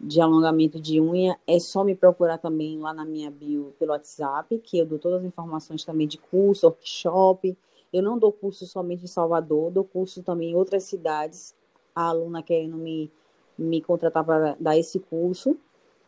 de 0.00 0.18
alongamento 0.18 0.80
de 0.80 0.98
unha, 0.98 1.38
é 1.46 1.58
só 1.58 1.84
me 1.84 1.94
procurar 1.94 2.38
também 2.38 2.78
lá 2.78 2.94
na 2.94 3.04
minha 3.04 3.30
bio 3.30 3.74
pelo 3.78 3.92
WhatsApp, 3.92 4.58
que 4.60 4.78
eu 4.78 4.86
dou 4.86 4.98
todas 4.98 5.20
as 5.20 5.26
informações 5.26 5.84
também 5.84 6.08
de 6.08 6.16
curso, 6.16 6.64
workshop. 6.68 7.54
Eu 7.92 8.02
não 8.02 8.18
dou 8.18 8.32
curso 8.32 8.66
somente 8.66 9.04
em 9.04 9.06
Salvador, 9.06 9.70
dou 9.70 9.84
curso 9.84 10.22
também 10.22 10.52
em 10.52 10.54
outras 10.54 10.84
cidades. 10.84 11.54
A 11.94 12.08
aluna 12.08 12.42
querendo 12.42 12.78
me, 12.78 13.12
me 13.58 13.82
contratar 13.82 14.24
para 14.24 14.56
dar 14.58 14.78
esse 14.78 14.98
curso, 14.98 15.54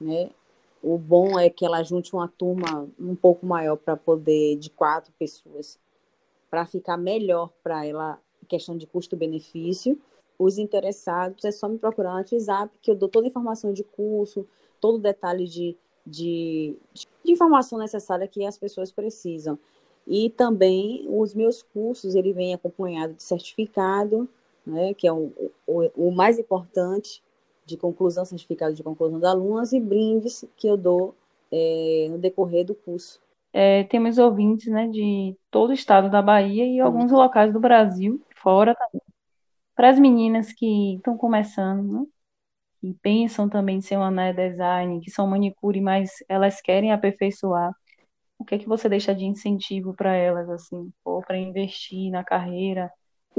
né? 0.01 0.31
O 0.83 0.97
bom 0.97 1.39
é 1.39 1.51
que 1.51 1.67
ela 1.67 1.83
junte 1.83 2.15
uma 2.15 2.29
turma 2.29 2.89
um 2.99 3.15
pouco 3.15 3.45
maior 3.45 3.77
para 3.77 3.95
poder, 3.95 4.57
de 4.57 4.71
quatro 4.71 5.13
pessoas, 5.19 5.79
para 6.49 6.65
ficar 6.65 6.97
melhor 6.97 7.51
para 7.63 7.85
ela 7.85 8.19
questão 8.47 8.77
de 8.77 8.87
custo-benefício. 8.87 9.99
Os 10.39 10.59
interessados 10.59 11.45
é 11.45 11.51
só 11.51 11.69
me 11.69 11.79
procurar 11.79 12.11
no 12.11 12.17
WhatsApp, 12.19 12.73
que 12.83 12.91
eu 12.91 12.95
dou 12.95 13.09
toda 13.09 13.27
a 13.27 13.29
informação 13.29 13.73
de 13.73 13.83
curso, 13.83 14.47
todo 14.81 14.97
o 14.97 15.01
detalhe 15.01 15.47
de, 15.47 15.77
de, 16.07 16.77
de 17.25 17.33
informação 17.33 17.79
necessária 17.79 18.29
que 18.29 18.45
as 18.45 18.59
pessoas 18.59 18.93
precisam. 18.93 19.59
E 20.07 20.31
também 20.31 21.07
os 21.09 21.35
meus 21.35 21.63
cursos, 21.63 22.15
ele 22.15 22.33
vem 22.33 22.55
acompanhado 22.55 23.15
de 23.15 23.23
certificado, 23.23 24.29
né, 24.65 24.95
que 24.95 25.07
é 25.07 25.13
o, 25.13 25.33
o, 25.67 25.91
o 25.97 26.11
mais 26.13 26.39
importante, 26.39 27.23
de 27.65 27.77
conclusão, 27.77 28.25
certificado 28.25 28.75
de 28.75 28.83
conclusão 28.83 29.19
da 29.19 29.31
alunas, 29.31 29.73
e 29.73 29.81
brindes 29.81 30.45
que 30.57 30.69
eu 30.69 30.77
dou 30.77 31.15
é, 31.51 32.07
no 32.11 32.19
decorrer 32.19 32.65
do 32.65 32.75
curso. 32.75 33.21
É, 33.53 33.85
temos 33.85 34.19
ouvintes 34.19 34.69
né, 34.69 34.87
de 34.87 35.35
todo 35.51 35.71
o 35.71 35.73
estado 35.73 36.11
da 36.11 36.21
Bahia 36.21 36.65
e 36.65 36.79
alguns 36.79 37.11
locais 37.11 37.53
do 37.53 37.59
Brasil 37.59 38.21
fora 38.37 38.75
também. 38.75 39.03
Para 39.75 39.91
as 39.91 39.99
meninas 40.01 40.53
que 40.53 40.97
estão 40.97 41.17
começando, 41.19 42.03
né? 42.03 42.07
que 42.81 42.95
pensam 43.03 43.49
também 43.49 43.79
em 43.79 43.83
ser 43.83 43.97
uma 43.97 44.11
nail 44.11 44.35
design, 44.37 45.01
que 45.03 45.11
são 45.11 45.27
manicure, 45.29 45.81
mas 45.81 46.11
elas 46.29 46.61
querem 46.61 46.93
aperfeiçoar, 46.93 47.73
o 48.39 48.45
que 48.45 48.57
é 48.57 48.59
que 48.59 48.69
você 48.69 48.89
deixa 48.89 49.15
de 49.15 49.25
incentivo 49.27 49.95
para 49.95 50.15
elas, 50.15 50.49
assim, 50.51 50.93
ou 51.05 51.23
para 51.23 51.39
investir 51.39 52.11
na 52.13 52.25
carreira 52.25 52.91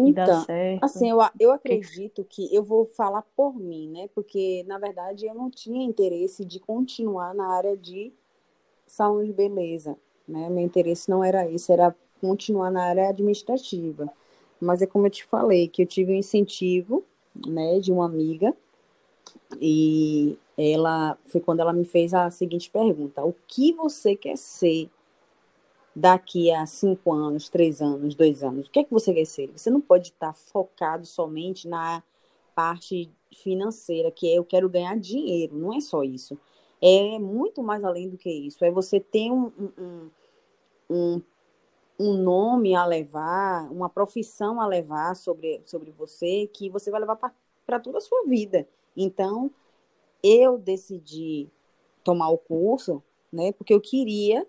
e 0.06 0.14
dar 0.14 0.32
Então, 0.32 0.34
certo? 0.34 0.82
assim, 0.82 1.10
eu, 1.10 1.18
eu 1.40 1.52
acredito 1.52 2.24
que 2.24 2.54
eu 2.54 2.64
vou 2.64 2.86
falar 2.86 3.24
por 3.36 3.56
mim, 3.60 3.90
né? 3.90 4.08
Porque, 4.14 4.64
na 4.68 4.78
verdade, 4.78 5.26
eu 5.26 5.34
não 5.36 5.50
tinha 5.50 5.84
interesse 5.84 6.46
de 6.46 6.60
continuar 6.60 7.34
na 7.34 7.48
área 7.56 7.76
de 7.76 8.14
salão 8.88 9.24
de 9.26 9.34
beleza, 9.34 9.98
né? 10.28 10.50
Meu 10.50 10.66
interesse 10.66 11.10
não 11.10 11.24
era 11.24 11.50
esse, 11.52 11.72
era 11.72 11.96
continuar 12.22 12.72
na 12.72 12.84
área 12.86 13.10
administrativa. 13.10 14.12
Mas 14.60 14.82
é 14.82 14.88
como 14.88 15.08
eu 15.08 15.12
te 15.12 15.24
falei, 15.26 15.68
que 15.68 15.84
eu 15.84 15.86
tive 15.86 16.14
um 16.14 16.16
incentivo, 16.16 17.04
né, 17.48 17.80
de 17.80 17.92
uma 17.92 18.06
amiga, 18.06 18.54
e 19.62 20.38
ela 20.58 21.18
foi 21.26 21.40
quando 21.40 21.60
ela 21.60 21.74
me 21.74 21.86
fez 21.86 22.14
a 22.14 22.30
seguinte 22.30 22.70
pergunta: 22.70 23.24
O 23.24 23.34
que 23.48 23.74
você 23.74 24.16
quer 24.16 24.38
ser 24.38 24.90
daqui 25.96 26.52
a 26.52 26.66
cinco 26.66 27.12
anos, 27.12 27.50
três 27.50 27.82
anos, 27.82 28.16
dois 28.16 28.44
anos? 28.44 28.68
O 28.68 28.72
que 28.72 28.80
é 28.80 28.84
que 28.84 28.92
você 28.92 29.14
quer 29.14 29.26
ser? 29.26 29.52
Você 29.56 29.70
não 29.70 29.82
pode 29.82 30.10
estar 30.10 30.34
focado 30.34 31.06
somente 31.06 31.68
na 31.68 32.04
parte 32.56 33.10
financeira, 33.32 34.12
que 34.12 34.28
é 34.28 34.38
eu 34.38 34.44
quero 34.44 34.70
ganhar 34.70 34.98
dinheiro, 34.98 35.56
não 35.56 35.74
é 35.74 35.80
só 35.80 36.04
isso. 36.04 36.38
É 36.82 37.18
muito 37.20 37.64
mais 37.64 37.84
além 37.84 38.10
do 38.10 38.18
que 38.18 38.30
isso. 38.30 38.64
É 38.64 38.72
você 38.72 39.00
ter 39.00 39.32
um, 39.32 39.52
um, 39.78 40.10
um, 40.90 41.22
um 42.00 42.14
nome 42.14 42.76
a 42.76 42.86
levar, 42.86 43.72
uma 43.72 43.90
profissão 43.90 44.62
a 44.62 44.68
levar 44.68 45.16
sobre, 45.16 45.62
sobre 45.66 45.92
você, 45.92 46.48
que 46.54 46.70
você 46.70 46.92
vai 46.92 47.00
levar 47.00 47.16
para 47.66 47.80
toda 47.80 47.98
a 47.98 48.02
sua 48.02 48.24
vida. 48.26 48.68
Então, 48.96 49.52
eu 50.24 50.58
decidi 50.58 51.50
tomar 52.04 52.30
o 52.30 52.38
curso, 52.38 53.02
né, 53.32 53.52
porque 53.52 53.74
eu 53.74 53.82
queria 53.82 54.46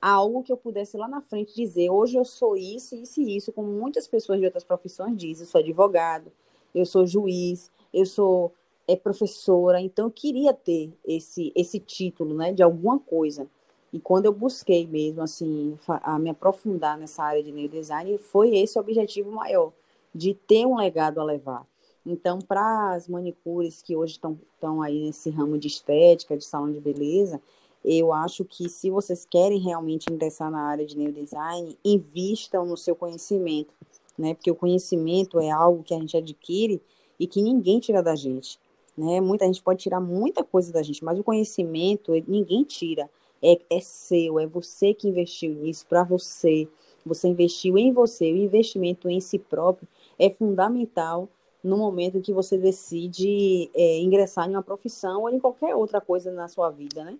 algo 0.00 0.42
que 0.42 0.52
eu 0.52 0.56
pudesse 0.56 0.96
lá 0.96 1.08
na 1.08 1.20
frente 1.20 1.54
dizer, 1.54 1.90
hoje 1.90 2.16
eu 2.16 2.24
sou 2.24 2.56
isso, 2.56 2.94
isso 2.94 3.20
e 3.20 3.36
isso, 3.36 3.52
como 3.52 3.68
muitas 3.68 4.06
pessoas 4.06 4.38
de 4.38 4.44
outras 4.44 4.64
profissões 4.64 5.16
dizem, 5.16 5.44
eu 5.44 5.50
sou 5.50 5.60
advogado, 5.60 6.30
eu 6.74 6.86
sou 6.86 7.06
juiz, 7.06 7.70
eu 7.92 8.06
sou 8.06 8.52
é, 8.86 8.94
professora, 8.94 9.80
então 9.80 10.06
eu 10.06 10.10
queria 10.10 10.52
ter 10.52 10.92
esse, 11.04 11.52
esse 11.54 11.80
título, 11.80 12.34
né, 12.34 12.52
de 12.52 12.62
alguma 12.62 12.98
coisa. 12.98 13.48
E 13.92 13.98
quando 13.98 14.26
eu 14.26 14.32
busquei 14.32 14.86
mesmo, 14.86 15.22
assim, 15.22 15.78
a 15.86 16.18
me 16.18 16.30
aprofundar 16.30 16.98
nessa 16.98 17.22
área 17.22 17.42
de 17.42 17.50
neurodesign, 17.50 18.18
foi 18.18 18.56
esse 18.56 18.78
o 18.78 18.80
objetivo 18.80 19.30
maior, 19.30 19.72
de 20.14 20.34
ter 20.34 20.66
um 20.66 20.76
legado 20.76 21.20
a 21.20 21.24
levar. 21.24 21.66
Então, 22.04 22.38
para 22.38 22.92
as 22.94 23.08
manicures 23.08 23.82
que 23.82 23.96
hoje 23.96 24.14
estão 24.14 24.82
aí 24.82 25.04
nesse 25.04 25.30
ramo 25.30 25.58
de 25.58 25.68
estética, 25.68 26.36
de 26.36 26.44
salão 26.44 26.72
de 26.72 26.80
beleza, 26.80 27.40
eu 27.84 28.12
acho 28.12 28.44
que 28.44 28.68
se 28.68 28.90
vocês 28.90 29.26
querem 29.28 29.58
realmente 29.58 30.12
ingressar 30.12 30.50
na 30.50 30.60
área 30.62 30.84
de 30.84 30.96
neurodesign, 30.96 31.76
invistam 31.84 32.66
no 32.66 32.76
seu 32.76 32.94
conhecimento, 32.94 33.72
né? 34.16 34.34
Porque 34.34 34.50
o 34.50 34.54
conhecimento 34.54 35.38
é 35.38 35.50
algo 35.50 35.82
que 35.82 35.94
a 35.94 35.98
gente 35.98 36.16
adquire 36.16 36.82
e 37.18 37.26
que 37.26 37.40
ninguém 37.40 37.78
tira 37.78 38.02
da 38.02 38.14
gente, 38.16 38.58
né? 38.96 39.20
Muita 39.20 39.46
gente 39.46 39.62
pode 39.62 39.80
tirar 39.82 40.00
muita 40.00 40.42
coisa 40.42 40.72
da 40.72 40.82
gente, 40.82 41.04
mas 41.04 41.18
o 41.18 41.24
conhecimento 41.24 42.12
ninguém 42.26 42.64
tira. 42.64 43.08
É, 43.42 43.60
é 43.70 43.80
seu, 43.80 44.38
é 44.38 44.46
você 44.46 44.92
que 44.94 45.08
investiu 45.08 45.54
nisso 45.54 45.86
para 45.86 46.04
você. 46.04 46.68
Você 47.04 47.28
investiu 47.28 47.78
em 47.78 47.92
você. 47.92 48.32
O 48.32 48.36
investimento 48.36 49.08
em 49.08 49.20
si 49.20 49.38
próprio 49.38 49.88
é 50.18 50.28
fundamental 50.30 51.28
no 51.62 51.76
momento 51.76 52.20
que 52.20 52.32
você 52.32 52.56
decide 52.56 53.70
é, 53.74 53.98
ingressar 53.98 54.48
em 54.48 54.52
uma 54.52 54.62
profissão 54.62 55.22
ou 55.22 55.30
em 55.30 55.38
qualquer 55.38 55.74
outra 55.74 56.00
coisa 56.00 56.30
na 56.30 56.48
sua 56.48 56.70
vida, 56.70 57.04
né? 57.04 57.18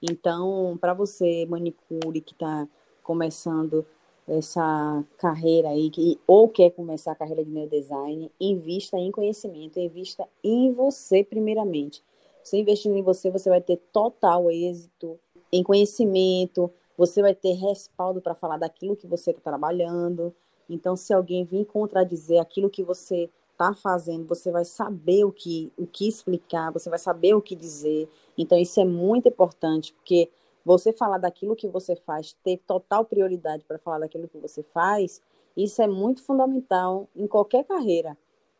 Então, 0.00 0.76
para 0.80 0.94
você, 0.94 1.46
manicure, 1.46 2.20
que 2.20 2.32
está 2.32 2.68
começando 3.02 3.84
essa 4.26 5.04
carreira 5.18 5.68
aí, 5.68 5.90
que, 5.90 6.18
ou 6.26 6.48
quer 6.48 6.70
começar 6.70 7.12
a 7.12 7.16
carreira 7.16 7.44
de 7.44 7.50
neurodesign, 7.50 8.30
invista 8.40 8.96
em 8.96 9.10
conhecimento, 9.10 9.78
invista 9.78 10.26
em 10.42 10.72
você 10.72 11.24
primeiramente. 11.24 12.02
Você 12.42 12.58
investindo 12.58 12.96
em 12.96 13.02
você, 13.02 13.30
você 13.30 13.48
vai 13.48 13.60
ter 13.60 13.76
total 13.92 14.50
êxito 14.50 15.18
em 15.52 15.62
conhecimento, 15.62 16.72
você 16.96 17.20
vai 17.20 17.34
ter 17.34 17.52
respaldo 17.52 18.20
para 18.20 18.34
falar 18.34 18.56
daquilo 18.56 18.96
que 18.96 19.06
você 19.06 19.30
está 19.30 19.42
trabalhando. 19.42 20.34
Então, 20.68 20.96
se 20.96 21.12
alguém 21.12 21.44
vir 21.44 21.66
contradizer 21.66 22.40
aquilo 22.40 22.70
que 22.70 22.82
você 22.82 23.28
está 23.52 23.74
fazendo, 23.74 24.26
você 24.26 24.50
vai 24.50 24.64
saber 24.64 25.24
o 25.24 25.30
que, 25.30 25.70
o 25.76 25.86
que 25.86 26.08
explicar, 26.08 26.72
você 26.72 26.88
vai 26.88 26.98
saber 26.98 27.34
o 27.34 27.42
que 27.42 27.54
dizer. 27.54 28.08
Então, 28.36 28.58
isso 28.58 28.80
é 28.80 28.84
muito 28.84 29.28
importante, 29.28 29.92
porque 29.92 30.30
você 30.64 30.92
falar 30.92 31.18
daquilo 31.18 31.56
que 31.56 31.68
você 31.68 31.94
faz, 31.94 32.36
ter 32.42 32.58
total 32.66 33.04
prioridade 33.04 33.64
para 33.64 33.78
falar 33.78 34.00
daquilo 34.00 34.28
que 34.28 34.38
você 34.38 34.62
faz, 34.62 35.20
isso 35.56 35.82
é 35.82 35.86
muito 35.86 36.22
fundamental 36.22 37.08
em 37.14 37.26
qualquer 37.26 37.64
carreira, 37.64 38.16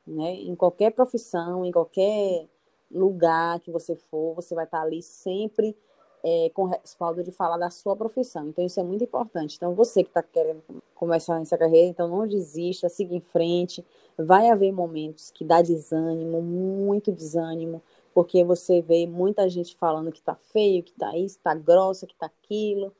né? 0.06 0.34
Em 0.34 0.54
qualquer 0.54 0.90
profissão, 0.90 1.64
em 1.64 1.72
qualquer 1.72 2.46
lugar 2.90 3.60
que 3.60 3.70
você 3.70 3.96
for, 3.96 4.34
você 4.34 4.54
vai 4.54 4.64
estar 4.64 4.82
ali 4.82 5.02
sempre 5.02 5.74
é, 6.22 6.50
com 6.54 6.64
respaldo 6.64 7.22
de 7.22 7.32
falar 7.32 7.58
da 7.58 7.70
sua 7.70 7.96
profissão. 7.96 8.48
Então, 8.48 8.64
isso 8.64 8.78
é 8.78 8.82
muito 8.82 9.04
importante. 9.04 9.56
Então, 9.56 9.74
você 9.74 10.02
que 10.02 10.10
está 10.10 10.22
querendo 10.22 10.62
começar 10.94 11.40
essa 11.40 11.58
carreira, 11.58 11.88
então 11.88 12.08
não 12.08 12.26
desista, 12.26 12.88
siga 12.88 13.14
em 13.14 13.20
frente. 13.20 13.84
Vai 14.16 14.48
haver 14.48 14.72
momentos 14.72 15.30
que 15.30 15.44
dá 15.44 15.60
desânimo, 15.60 16.40
muito 16.40 17.10
desânimo, 17.10 17.82
porque 18.14 18.44
você 18.44 18.80
vê 18.80 19.06
muita 19.06 19.48
gente 19.48 19.74
falando 19.76 20.12
que 20.12 20.20
está 20.20 20.34
feio, 20.34 20.82
que 20.82 20.92
está 20.92 21.16
isso, 21.16 21.38
está 21.38 21.54
grossa, 21.54 22.06
que 22.06 22.12
está 22.12 22.26
aquilo, 22.26 22.92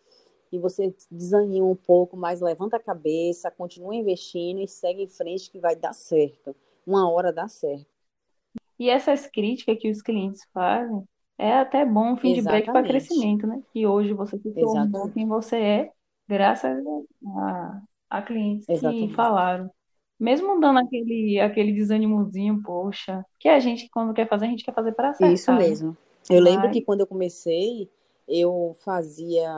e 0.51 0.59
você 0.59 0.95
desanima 1.11 1.67
um 1.67 1.77
pouco, 1.77 2.17
mas 2.17 2.41
levanta 2.41 2.77
a 2.77 2.81
cabeça, 2.81 3.51
continua 3.51 3.95
investindo 3.95 4.61
e 4.61 4.69
segue 4.69 5.03
em 5.03 5.09
frente 5.09 5.51
que 5.51 5.59
vai 5.59 5.77
dar 5.77 5.93
certo. 5.93 6.55
Uma 6.87 7.11
hora 7.11 7.33
dá 7.33 7.47
certo. 7.49 7.87
E 8.79 8.91
essas 8.91 9.27
críticas 9.27 9.79
que 9.79 9.91
os 9.91 10.03
clientes 10.03 10.45
fazem, 10.53 11.07
é 11.39 11.55
até 11.55 11.85
bom 11.85 12.13
um 12.13 12.17
feedback 12.17 12.67
para 12.67 12.83
crescimento, 12.83 13.47
né? 13.47 13.61
Que 13.73 13.87
hoje 13.87 14.13
você 14.13 14.39
se 14.39 14.53
tornou 14.53 15.11
quem 15.11 15.27
você 15.27 15.57
é, 15.57 15.91
graças 16.29 16.83
a, 17.37 17.83
a 18.11 18.23
clientes 18.23 18.69
Exatamente. 18.69 19.09
que 19.09 19.15
falaram. 19.15 19.71
Mesmo 20.19 20.61
dando 20.61 20.79
aquele, 20.79 21.41
aquele 21.41 21.73
desânimozinho, 21.73 22.63
poxa, 22.63 23.25
que 23.41 23.49
a 23.49 23.59
gente, 23.59 23.89
quando 23.91 24.15
quer 24.15 24.29
fazer, 24.29 24.47
a 24.47 24.49
gente 24.49 24.65
quer 24.65 24.73
fazer 24.73 24.93
para 24.93 25.11
acertar. 25.11 25.35
Isso 25.35 25.51
né? 25.53 25.59
mesmo. 25.59 25.97
Eu 26.31 26.41
Mas... 26.41 26.53
lembro 26.53 26.71
que 26.71 26.81
quando 26.81 27.01
eu 27.01 27.07
comecei, 27.07 27.89
eu 28.29 28.77
fazia 28.85 29.51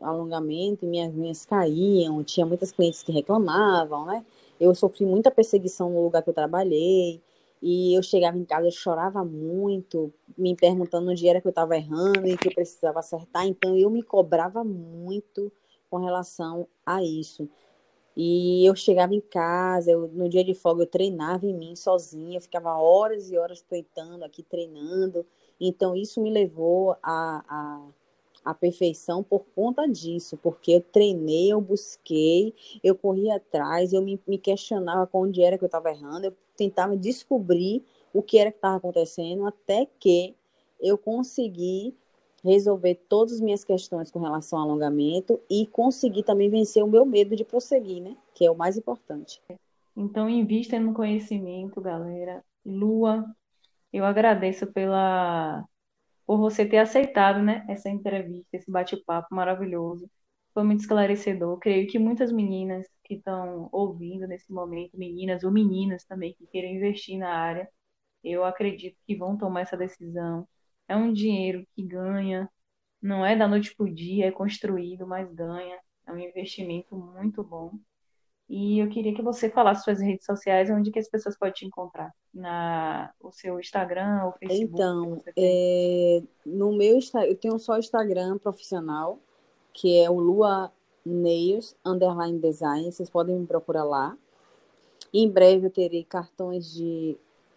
alongamento 0.00 0.84
e 0.84 0.88
minhas 0.88 1.14
unhas 1.14 1.46
caíam, 1.46 2.22
tinha 2.22 2.44
muitas 2.44 2.70
clientes 2.70 3.02
que 3.02 3.12
reclamavam, 3.12 4.04
né? 4.04 4.24
Eu 4.60 4.74
sofri 4.74 5.06
muita 5.06 5.30
perseguição 5.30 5.90
no 5.90 6.02
lugar 6.02 6.22
que 6.22 6.30
eu 6.30 6.34
trabalhei, 6.34 7.20
e 7.62 7.94
eu 7.94 8.02
chegava 8.02 8.36
em 8.36 8.44
casa, 8.44 8.66
eu 8.66 8.72
chorava 8.72 9.24
muito, 9.24 10.12
me 10.36 10.54
perguntando 10.54 11.10
onde 11.10 11.26
era 11.28 11.40
que 11.40 11.46
eu 11.46 11.50
estava 11.50 11.76
errando 11.76 12.26
e 12.26 12.36
que 12.36 12.48
eu 12.48 12.54
precisava 12.54 12.98
acertar. 12.98 13.46
Então, 13.46 13.76
eu 13.76 13.88
me 13.90 14.02
cobrava 14.02 14.62
muito 14.62 15.50
com 15.88 15.96
relação 15.98 16.66
a 16.84 17.02
isso. 17.02 17.48
E 18.16 18.64
eu 18.64 18.76
chegava 18.76 19.14
em 19.14 19.20
casa, 19.20 19.90
eu, 19.90 20.08
no 20.08 20.28
dia 20.28 20.44
de 20.44 20.54
folga 20.54 20.82
eu 20.82 20.86
treinava 20.86 21.46
em 21.46 21.54
mim 21.54 21.74
sozinha, 21.74 22.36
eu 22.36 22.40
ficava 22.40 22.76
horas 22.76 23.30
e 23.30 23.36
horas 23.36 23.60
tentando 23.62 24.24
aqui, 24.24 24.42
treinando. 24.42 25.26
Então, 25.60 25.96
isso 25.96 26.20
me 26.20 26.30
levou 26.30 26.96
a, 27.02 27.44
a 27.48 27.88
a 28.44 28.52
perfeição 28.52 29.22
por 29.22 29.44
conta 29.54 29.88
disso, 29.88 30.36
porque 30.36 30.72
eu 30.72 30.80
treinei, 30.80 31.52
eu 31.52 31.60
busquei, 31.60 32.54
eu 32.82 32.94
corri 32.94 33.30
atrás, 33.30 33.92
eu 33.92 34.02
me, 34.02 34.20
me 34.26 34.38
questionava 34.38 35.06
com 35.06 35.22
onde 35.22 35.42
era 35.42 35.56
que 35.56 35.64
eu 35.64 35.66
estava 35.66 35.90
errando, 35.90 36.26
eu 36.26 36.34
tentava 36.56 36.96
descobrir 36.96 37.82
o 38.12 38.22
que 38.22 38.38
era 38.38 38.50
que 38.50 38.58
estava 38.58 38.76
acontecendo, 38.76 39.46
até 39.46 39.88
que 39.98 40.34
eu 40.80 40.98
consegui 40.98 41.94
resolver 42.44 42.96
todas 43.08 43.34
as 43.34 43.40
minhas 43.40 43.64
questões 43.64 44.10
com 44.10 44.18
relação 44.18 44.58
ao 44.58 44.66
alongamento 44.66 45.40
e 45.48 45.66
conseguir 45.66 46.22
também 46.22 46.50
vencer 46.50 46.84
o 46.84 46.88
meu 46.88 47.06
medo 47.06 47.34
de 47.34 47.42
prosseguir, 47.42 48.02
né? 48.02 48.14
Que 48.34 48.44
é 48.44 48.50
o 48.50 48.56
mais 48.56 48.76
importante. 48.76 49.40
Então, 49.96 50.28
invista 50.28 50.78
no 50.78 50.92
conhecimento, 50.92 51.80
galera. 51.80 52.44
Lua, 52.64 53.24
eu 53.90 54.04
agradeço 54.04 54.66
pela 54.66 55.64
por 56.26 56.38
você 56.38 56.66
ter 56.66 56.78
aceitado, 56.78 57.42
né, 57.42 57.64
essa 57.68 57.88
entrevista, 57.90 58.56
esse 58.56 58.70
bate-papo 58.70 59.34
maravilhoso. 59.34 60.08
Foi 60.54 60.62
muito 60.64 60.80
esclarecedor. 60.80 61.58
Creio 61.58 61.86
que 61.88 61.98
muitas 61.98 62.32
meninas 62.32 62.86
que 63.04 63.14
estão 63.14 63.68
ouvindo 63.72 64.26
nesse 64.26 64.52
momento, 64.52 64.96
meninas 64.96 65.44
ou 65.44 65.50
meninas 65.50 66.04
também 66.04 66.34
que 66.34 66.46
queiram 66.46 66.70
investir 66.70 67.18
na 67.18 67.30
área, 67.30 67.68
eu 68.24 68.44
acredito 68.44 68.96
que 69.06 69.16
vão 69.16 69.36
tomar 69.38 69.62
essa 69.62 69.76
decisão. 69.76 70.48
É 70.88 70.96
um 70.96 71.12
dinheiro 71.12 71.66
que 71.74 71.82
ganha, 71.82 72.50
não 73.02 73.24
é 73.26 73.36
da 73.36 73.48
noite 73.48 73.74
para 73.76 73.86
o 73.86 73.94
dia, 73.94 74.26
é 74.26 74.32
construído, 74.32 75.06
mas 75.06 75.32
ganha. 75.34 75.78
É 76.06 76.12
um 76.12 76.18
investimento 76.18 76.96
muito 76.96 77.42
bom. 77.44 77.72
E 78.48 78.78
eu 78.78 78.88
queria 78.88 79.14
que 79.14 79.22
você 79.22 79.48
falasse 79.48 79.84
suas 79.84 80.00
redes 80.00 80.26
sociais, 80.26 80.70
onde 80.70 80.90
que 80.90 80.98
as 80.98 81.08
pessoas 81.08 81.36
podem 81.36 81.54
te 81.54 81.66
encontrar. 81.66 82.12
Na 82.32 83.10
o 83.20 83.30
seu 83.32 83.58
Instagram 83.58 84.24
ou 84.24 84.32
Facebook? 84.32 84.74
Então, 84.74 85.22
é, 85.36 86.22
no 86.44 86.76
meu 86.76 86.98
eu 87.26 87.36
tenho 87.36 87.58
só 87.58 87.74
o 87.74 87.78
Instagram 87.78 88.38
profissional, 88.38 89.18
que 89.72 89.98
é 89.98 90.10
o 90.10 90.18
Lua 90.18 90.70
Nails 91.04 91.74
Underline 91.84 92.38
Design. 92.38 92.92
Vocês 92.92 93.08
podem 93.08 93.38
me 93.38 93.46
procurar 93.46 93.84
lá. 93.84 94.16
Em 95.12 95.28
breve 95.28 95.66
eu 95.66 95.70
terei 95.70 96.04
cartões 96.04 96.70
de, 96.72 97.16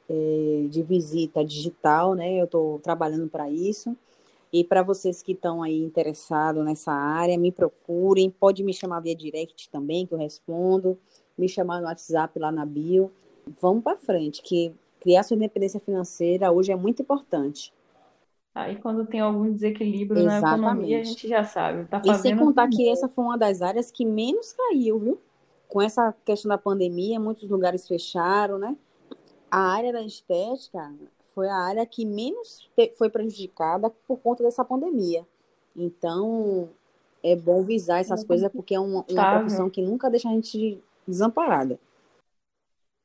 é, 0.10 0.68
de 0.70 0.82
visita 0.84 1.44
digital, 1.44 2.14
né? 2.14 2.40
Eu 2.40 2.46
estou 2.46 2.80
trabalhando 2.80 3.28
para 3.28 3.50
isso. 3.50 3.96
E 4.52 4.64
para 4.64 4.82
vocês 4.82 5.22
que 5.22 5.34
estão 5.34 5.62
aí 5.62 5.84
interessados 5.84 6.64
nessa 6.64 6.92
área, 6.92 7.38
me 7.38 7.52
procurem. 7.52 8.30
Pode 8.30 8.64
me 8.64 8.74
chamar 8.74 9.02
via 9.02 9.16
direct 9.16 9.70
também, 9.70 10.06
que 10.06 10.14
eu 10.14 10.18
respondo. 10.18 10.98
Me 11.38 11.50
chamar 11.50 11.82
no 11.82 11.88
WhatsApp 11.88 12.40
lá 12.40 12.52
na 12.52 12.66
bio. 12.66 13.12
Vamos 13.62 13.84
para 13.84 13.98
frente, 13.98 14.42
que 14.42 14.74
criar 15.00 15.24
sua 15.24 15.36
independência 15.36 15.80
financeira 15.80 16.52
hoje 16.52 16.72
é 16.72 16.76
muito 16.76 17.02
importante. 17.02 17.74
Aí 18.54 18.76
quando 18.78 19.06
tem 19.06 19.20
algum 19.20 19.54
desequilíbrio 19.54 20.20
Exatamente. 20.20 20.42
na 20.42 20.70
economia, 20.70 21.00
a 21.00 21.04
gente 21.04 21.28
já 21.28 21.44
sabe. 21.44 21.86
Tá 21.86 22.02
e 22.04 22.14
sem 22.16 22.36
contar 22.36 22.68
que 22.68 22.90
essa 22.90 23.08
foi 23.08 23.24
uma 23.24 23.38
das 23.38 23.62
áreas 23.62 23.92
que 23.92 24.04
menos 24.04 24.52
caiu, 24.52 24.98
viu? 25.00 25.22
Com 25.68 25.82
essa 25.82 26.14
questão 26.26 26.50
da 26.50 26.58
pandemia, 26.58 27.20
muitos 27.20 27.48
lugares 27.48 27.88
fecharam, 27.88 28.58
né? 28.58 28.76
A 29.52 29.60
área 29.60 29.94
da 29.94 30.02
estética 30.02 30.92
foi 31.38 31.50
a 31.50 31.56
área 31.56 31.86
que 31.86 32.04
menos 32.04 32.68
foi 32.98 33.12
prejudicada 33.12 33.92
por 34.08 34.18
conta 34.18 34.42
dessa 34.42 34.66
pandemia. 34.66 35.24
Então, 35.76 36.68
é 37.24 37.36
bom 37.36 37.64
visar 37.64 38.00
essas 38.00 38.24
coisas 38.24 38.52
porque 38.52 38.74
é 38.74 38.80
uma, 38.80 39.06
uma 39.08 39.32
profissão 39.36 39.70
que 39.70 39.80
nunca 39.80 40.10
deixa 40.10 40.28
a 40.28 40.32
gente 40.32 40.84
desamparada. 41.08 41.80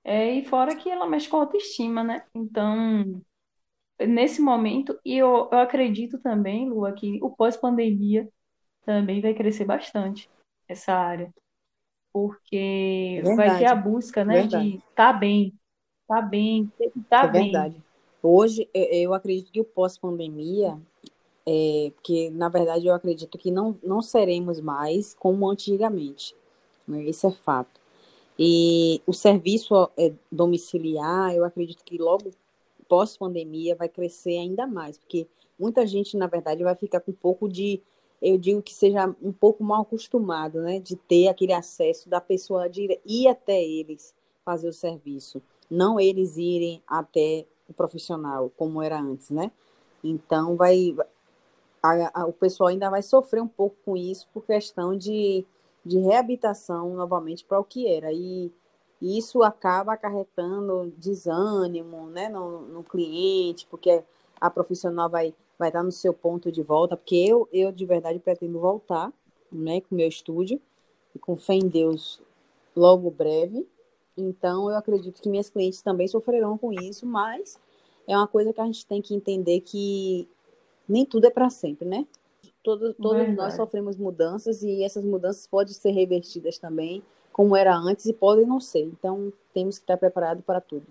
É, 0.02 0.32
e 0.32 0.46
fora 0.46 0.74
que 0.74 0.88
ela 0.88 1.06
mexe 1.06 1.28
com 1.28 1.36
a 1.36 1.40
autoestima, 1.40 2.02
né? 2.02 2.24
Então, 2.34 3.20
nesse 4.00 4.40
momento, 4.40 4.98
e 5.04 5.18
eu, 5.18 5.50
eu 5.52 5.58
acredito 5.58 6.18
também, 6.18 6.70
Lua, 6.70 6.90
que 6.90 7.18
o 7.22 7.28
pós-pandemia 7.28 8.26
também 8.86 9.20
vai 9.20 9.34
crescer 9.34 9.66
bastante 9.66 10.30
essa 10.66 10.94
área. 10.94 11.30
Porque 12.10 13.20
verdade, 13.22 13.36
vai 13.36 13.58
ter 13.58 13.66
a 13.66 13.74
busca, 13.74 14.24
né, 14.24 14.40
verdade. 14.40 14.70
de 14.70 14.76
estar 14.78 15.12
tá 15.12 15.18
bem, 15.18 15.52
tá 16.08 16.22
bem, 16.22 16.72
tá 17.10 17.24
é 17.24 17.28
bem. 17.28 17.42
Verdade. 17.52 17.91
Hoje, 18.22 18.68
eu 18.72 19.12
acredito 19.12 19.50
que 19.50 19.60
o 19.60 19.64
pós-pandemia, 19.64 20.80
é, 21.44 21.90
que 22.04 22.30
na 22.30 22.48
verdade 22.48 22.86
eu 22.86 22.94
acredito 22.94 23.36
que 23.36 23.50
não, 23.50 23.76
não 23.82 24.00
seremos 24.00 24.60
mais 24.60 25.12
como 25.12 25.50
antigamente. 25.50 26.36
Né? 26.86 27.02
Isso 27.04 27.26
é 27.26 27.32
fato. 27.32 27.80
E 28.38 29.02
o 29.06 29.12
serviço 29.12 29.90
é, 29.96 30.12
domiciliar, 30.30 31.34
eu 31.34 31.44
acredito 31.44 31.84
que 31.84 31.98
logo 31.98 32.30
pós-pandemia 32.88 33.74
vai 33.74 33.88
crescer 33.88 34.38
ainda 34.38 34.66
mais, 34.66 34.98
porque 34.98 35.26
muita 35.58 35.86
gente, 35.86 36.16
na 36.16 36.26
verdade, 36.26 36.62
vai 36.62 36.74
ficar 36.74 37.00
com 37.00 37.10
um 37.10 37.14
pouco 37.14 37.48
de, 37.48 37.80
eu 38.20 38.38
digo 38.38 38.62
que 38.62 38.74
seja 38.74 39.14
um 39.22 39.32
pouco 39.32 39.64
mal 39.64 39.82
acostumado, 39.82 40.60
né, 40.60 40.78
de 40.78 40.94
ter 40.94 41.28
aquele 41.28 41.52
acesso 41.52 42.08
da 42.08 42.20
pessoa 42.20 42.68
de 42.68 43.00
ir 43.04 43.28
até 43.28 43.62
eles 43.62 44.14
fazer 44.44 44.68
o 44.68 44.72
serviço, 44.72 45.42
não 45.70 45.98
eles 45.98 46.36
irem 46.36 46.82
até 46.86 47.46
o 47.72 47.74
profissional, 47.74 48.50
como 48.56 48.82
era 48.82 49.00
antes, 49.00 49.30
né? 49.30 49.50
Então, 50.04 50.56
vai, 50.56 50.94
a, 51.82 52.22
a, 52.22 52.26
o 52.26 52.32
pessoal 52.32 52.68
ainda 52.68 52.90
vai 52.90 53.02
sofrer 53.02 53.42
um 53.42 53.48
pouco 53.48 53.76
com 53.84 53.96
isso 53.96 54.28
por 54.32 54.44
questão 54.44 54.96
de, 54.96 55.44
de 55.84 55.98
reabilitação 55.98 56.94
novamente 56.94 57.44
para 57.44 57.58
o 57.58 57.64
que 57.64 57.86
era. 57.88 58.12
E, 58.12 58.52
e, 59.00 59.18
isso 59.18 59.42
acaba 59.42 59.92
acarretando 59.92 60.92
desânimo 60.96 62.06
né, 62.06 62.28
no, 62.28 62.62
no 62.62 62.82
cliente, 62.82 63.66
porque 63.70 64.02
a 64.40 64.50
profissional 64.50 65.08
vai, 65.08 65.34
vai 65.58 65.68
estar 65.68 65.82
no 65.82 65.92
seu 65.92 66.12
ponto 66.12 66.50
de 66.50 66.62
volta, 66.62 66.96
porque 66.96 67.16
eu, 67.16 67.48
eu 67.52 67.72
de 67.72 67.84
verdade 67.86 68.18
pretendo 68.18 68.58
voltar 68.58 69.12
né, 69.50 69.80
com 69.80 69.94
o 69.94 69.98
meu 69.98 70.08
estúdio 70.08 70.60
e 71.14 71.18
com 71.18 71.36
fé 71.36 71.54
em 71.54 71.68
Deus 71.68 72.20
logo 72.74 73.10
breve. 73.10 73.66
Então, 74.16 74.70
eu 74.70 74.76
acredito 74.76 75.22
que 75.22 75.28
minhas 75.28 75.48
clientes 75.48 75.82
também 75.82 76.06
sofrerão 76.06 76.58
com 76.58 76.72
isso, 76.72 77.06
mas 77.06 77.58
é 78.06 78.16
uma 78.16 78.26
coisa 78.26 78.52
que 78.52 78.60
a 78.60 78.66
gente 78.66 78.86
tem 78.86 79.00
que 79.00 79.14
entender 79.14 79.60
que 79.60 80.28
nem 80.88 81.06
tudo 81.06 81.26
é 81.26 81.30
para 81.30 81.48
sempre, 81.48 81.88
né? 81.88 82.06
Todos, 82.62 82.94
todos 82.96 83.34
nós 83.34 83.54
sofremos 83.54 83.96
mudanças 83.96 84.62
e 84.62 84.84
essas 84.84 85.04
mudanças 85.04 85.46
podem 85.46 85.72
ser 85.72 85.90
revertidas 85.90 86.58
também, 86.58 87.02
como 87.32 87.56
era 87.56 87.74
antes, 87.74 88.06
e 88.06 88.12
podem 88.12 88.46
não 88.46 88.60
ser. 88.60 88.82
Então, 88.82 89.32
temos 89.52 89.78
que 89.78 89.84
estar 89.84 89.96
preparados 89.96 90.44
para 90.44 90.60
tudo. 90.60 90.86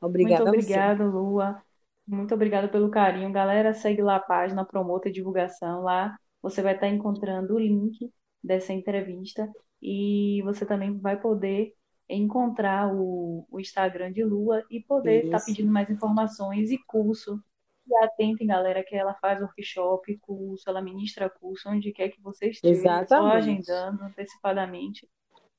Obrigada 0.00 0.46
Muito 0.46 0.58
obrigada, 0.58 1.04
Lua. 1.04 1.62
Muito 2.06 2.34
obrigada 2.34 2.68
pelo 2.68 2.90
carinho. 2.90 3.30
Galera, 3.30 3.72
segue 3.72 4.02
lá 4.02 4.16
a 4.16 4.20
página 4.20 4.64
Promota 4.64 5.10
Divulgação. 5.10 5.82
Lá 5.82 6.16
você 6.42 6.60
vai 6.60 6.74
estar 6.74 6.88
encontrando 6.88 7.54
o 7.54 7.58
link 7.58 8.10
dessa 8.42 8.72
entrevista 8.72 9.48
e 9.80 10.42
você 10.42 10.66
também 10.66 10.98
vai 10.98 11.20
poder 11.20 11.72
encontrar 12.16 12.92
o, 12.92 13.46
o 13.50 13.60
Instagram 13.60 14.12
de 14.12 14.24
Lua 14.24 14.62
e 14.70 14.80
poder 14.80 15.24
estar 15.24 15.38
tá 15.38 15.44
pedindo 15.44 15.70
mais 15.70 15.88
informações 15.90 16.70
e 16.70 16.78
curso. 16.78 17.42
E 17.86 18.04
atentem, 18.04 18.46
galera, 18.46 18.84
que 18.84 18.94
ela 18.94 19.14
faz 19.14 19.40
workshop, 19.40 20.16
curso, 20.18 20.68
ela 20.68 20.80
ministra 20.80 21.28
curso, 21.28 21.68
onde 21.68 21.92
quer 21.92 22.10
que 22.10 22.20
vocês 22.20 22.56
estejam, 22.56 23.06
só 23.08 23.26
agendando 23.26 24.04
antecipadamente. 24.04 25.08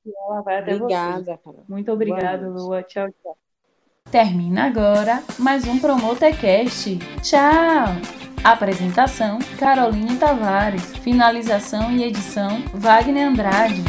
E 0.06 0.10
ela 0.16 0.42
vai 0.42 0.58
até 0.58 0.74
Obrigada, 0.74 1.38
vocês. 1.42 1.68
Muito 1.68 1.92
obrigada, 1.92 2.48
Lua. 2.48 2.82
Tchau, 2.82 3.08
tchau. 3.22 3.36
Termina 4.10 4.66
agora 4.66 5.22
mais 5.38 5.66
um 5.66 5.78
Promotecast. 5.78 6.98
Tchau! 7.22 8.24
Apresentação: 8.44 9.38
Caroline 9.58 10.18
Tavares. 10.18 10.94
Finalização 10.98 11.90
e 11.90 12.04
edição: 12.04 12.60
Wagner 12.74 13.26
Andrade. 13.26 13.82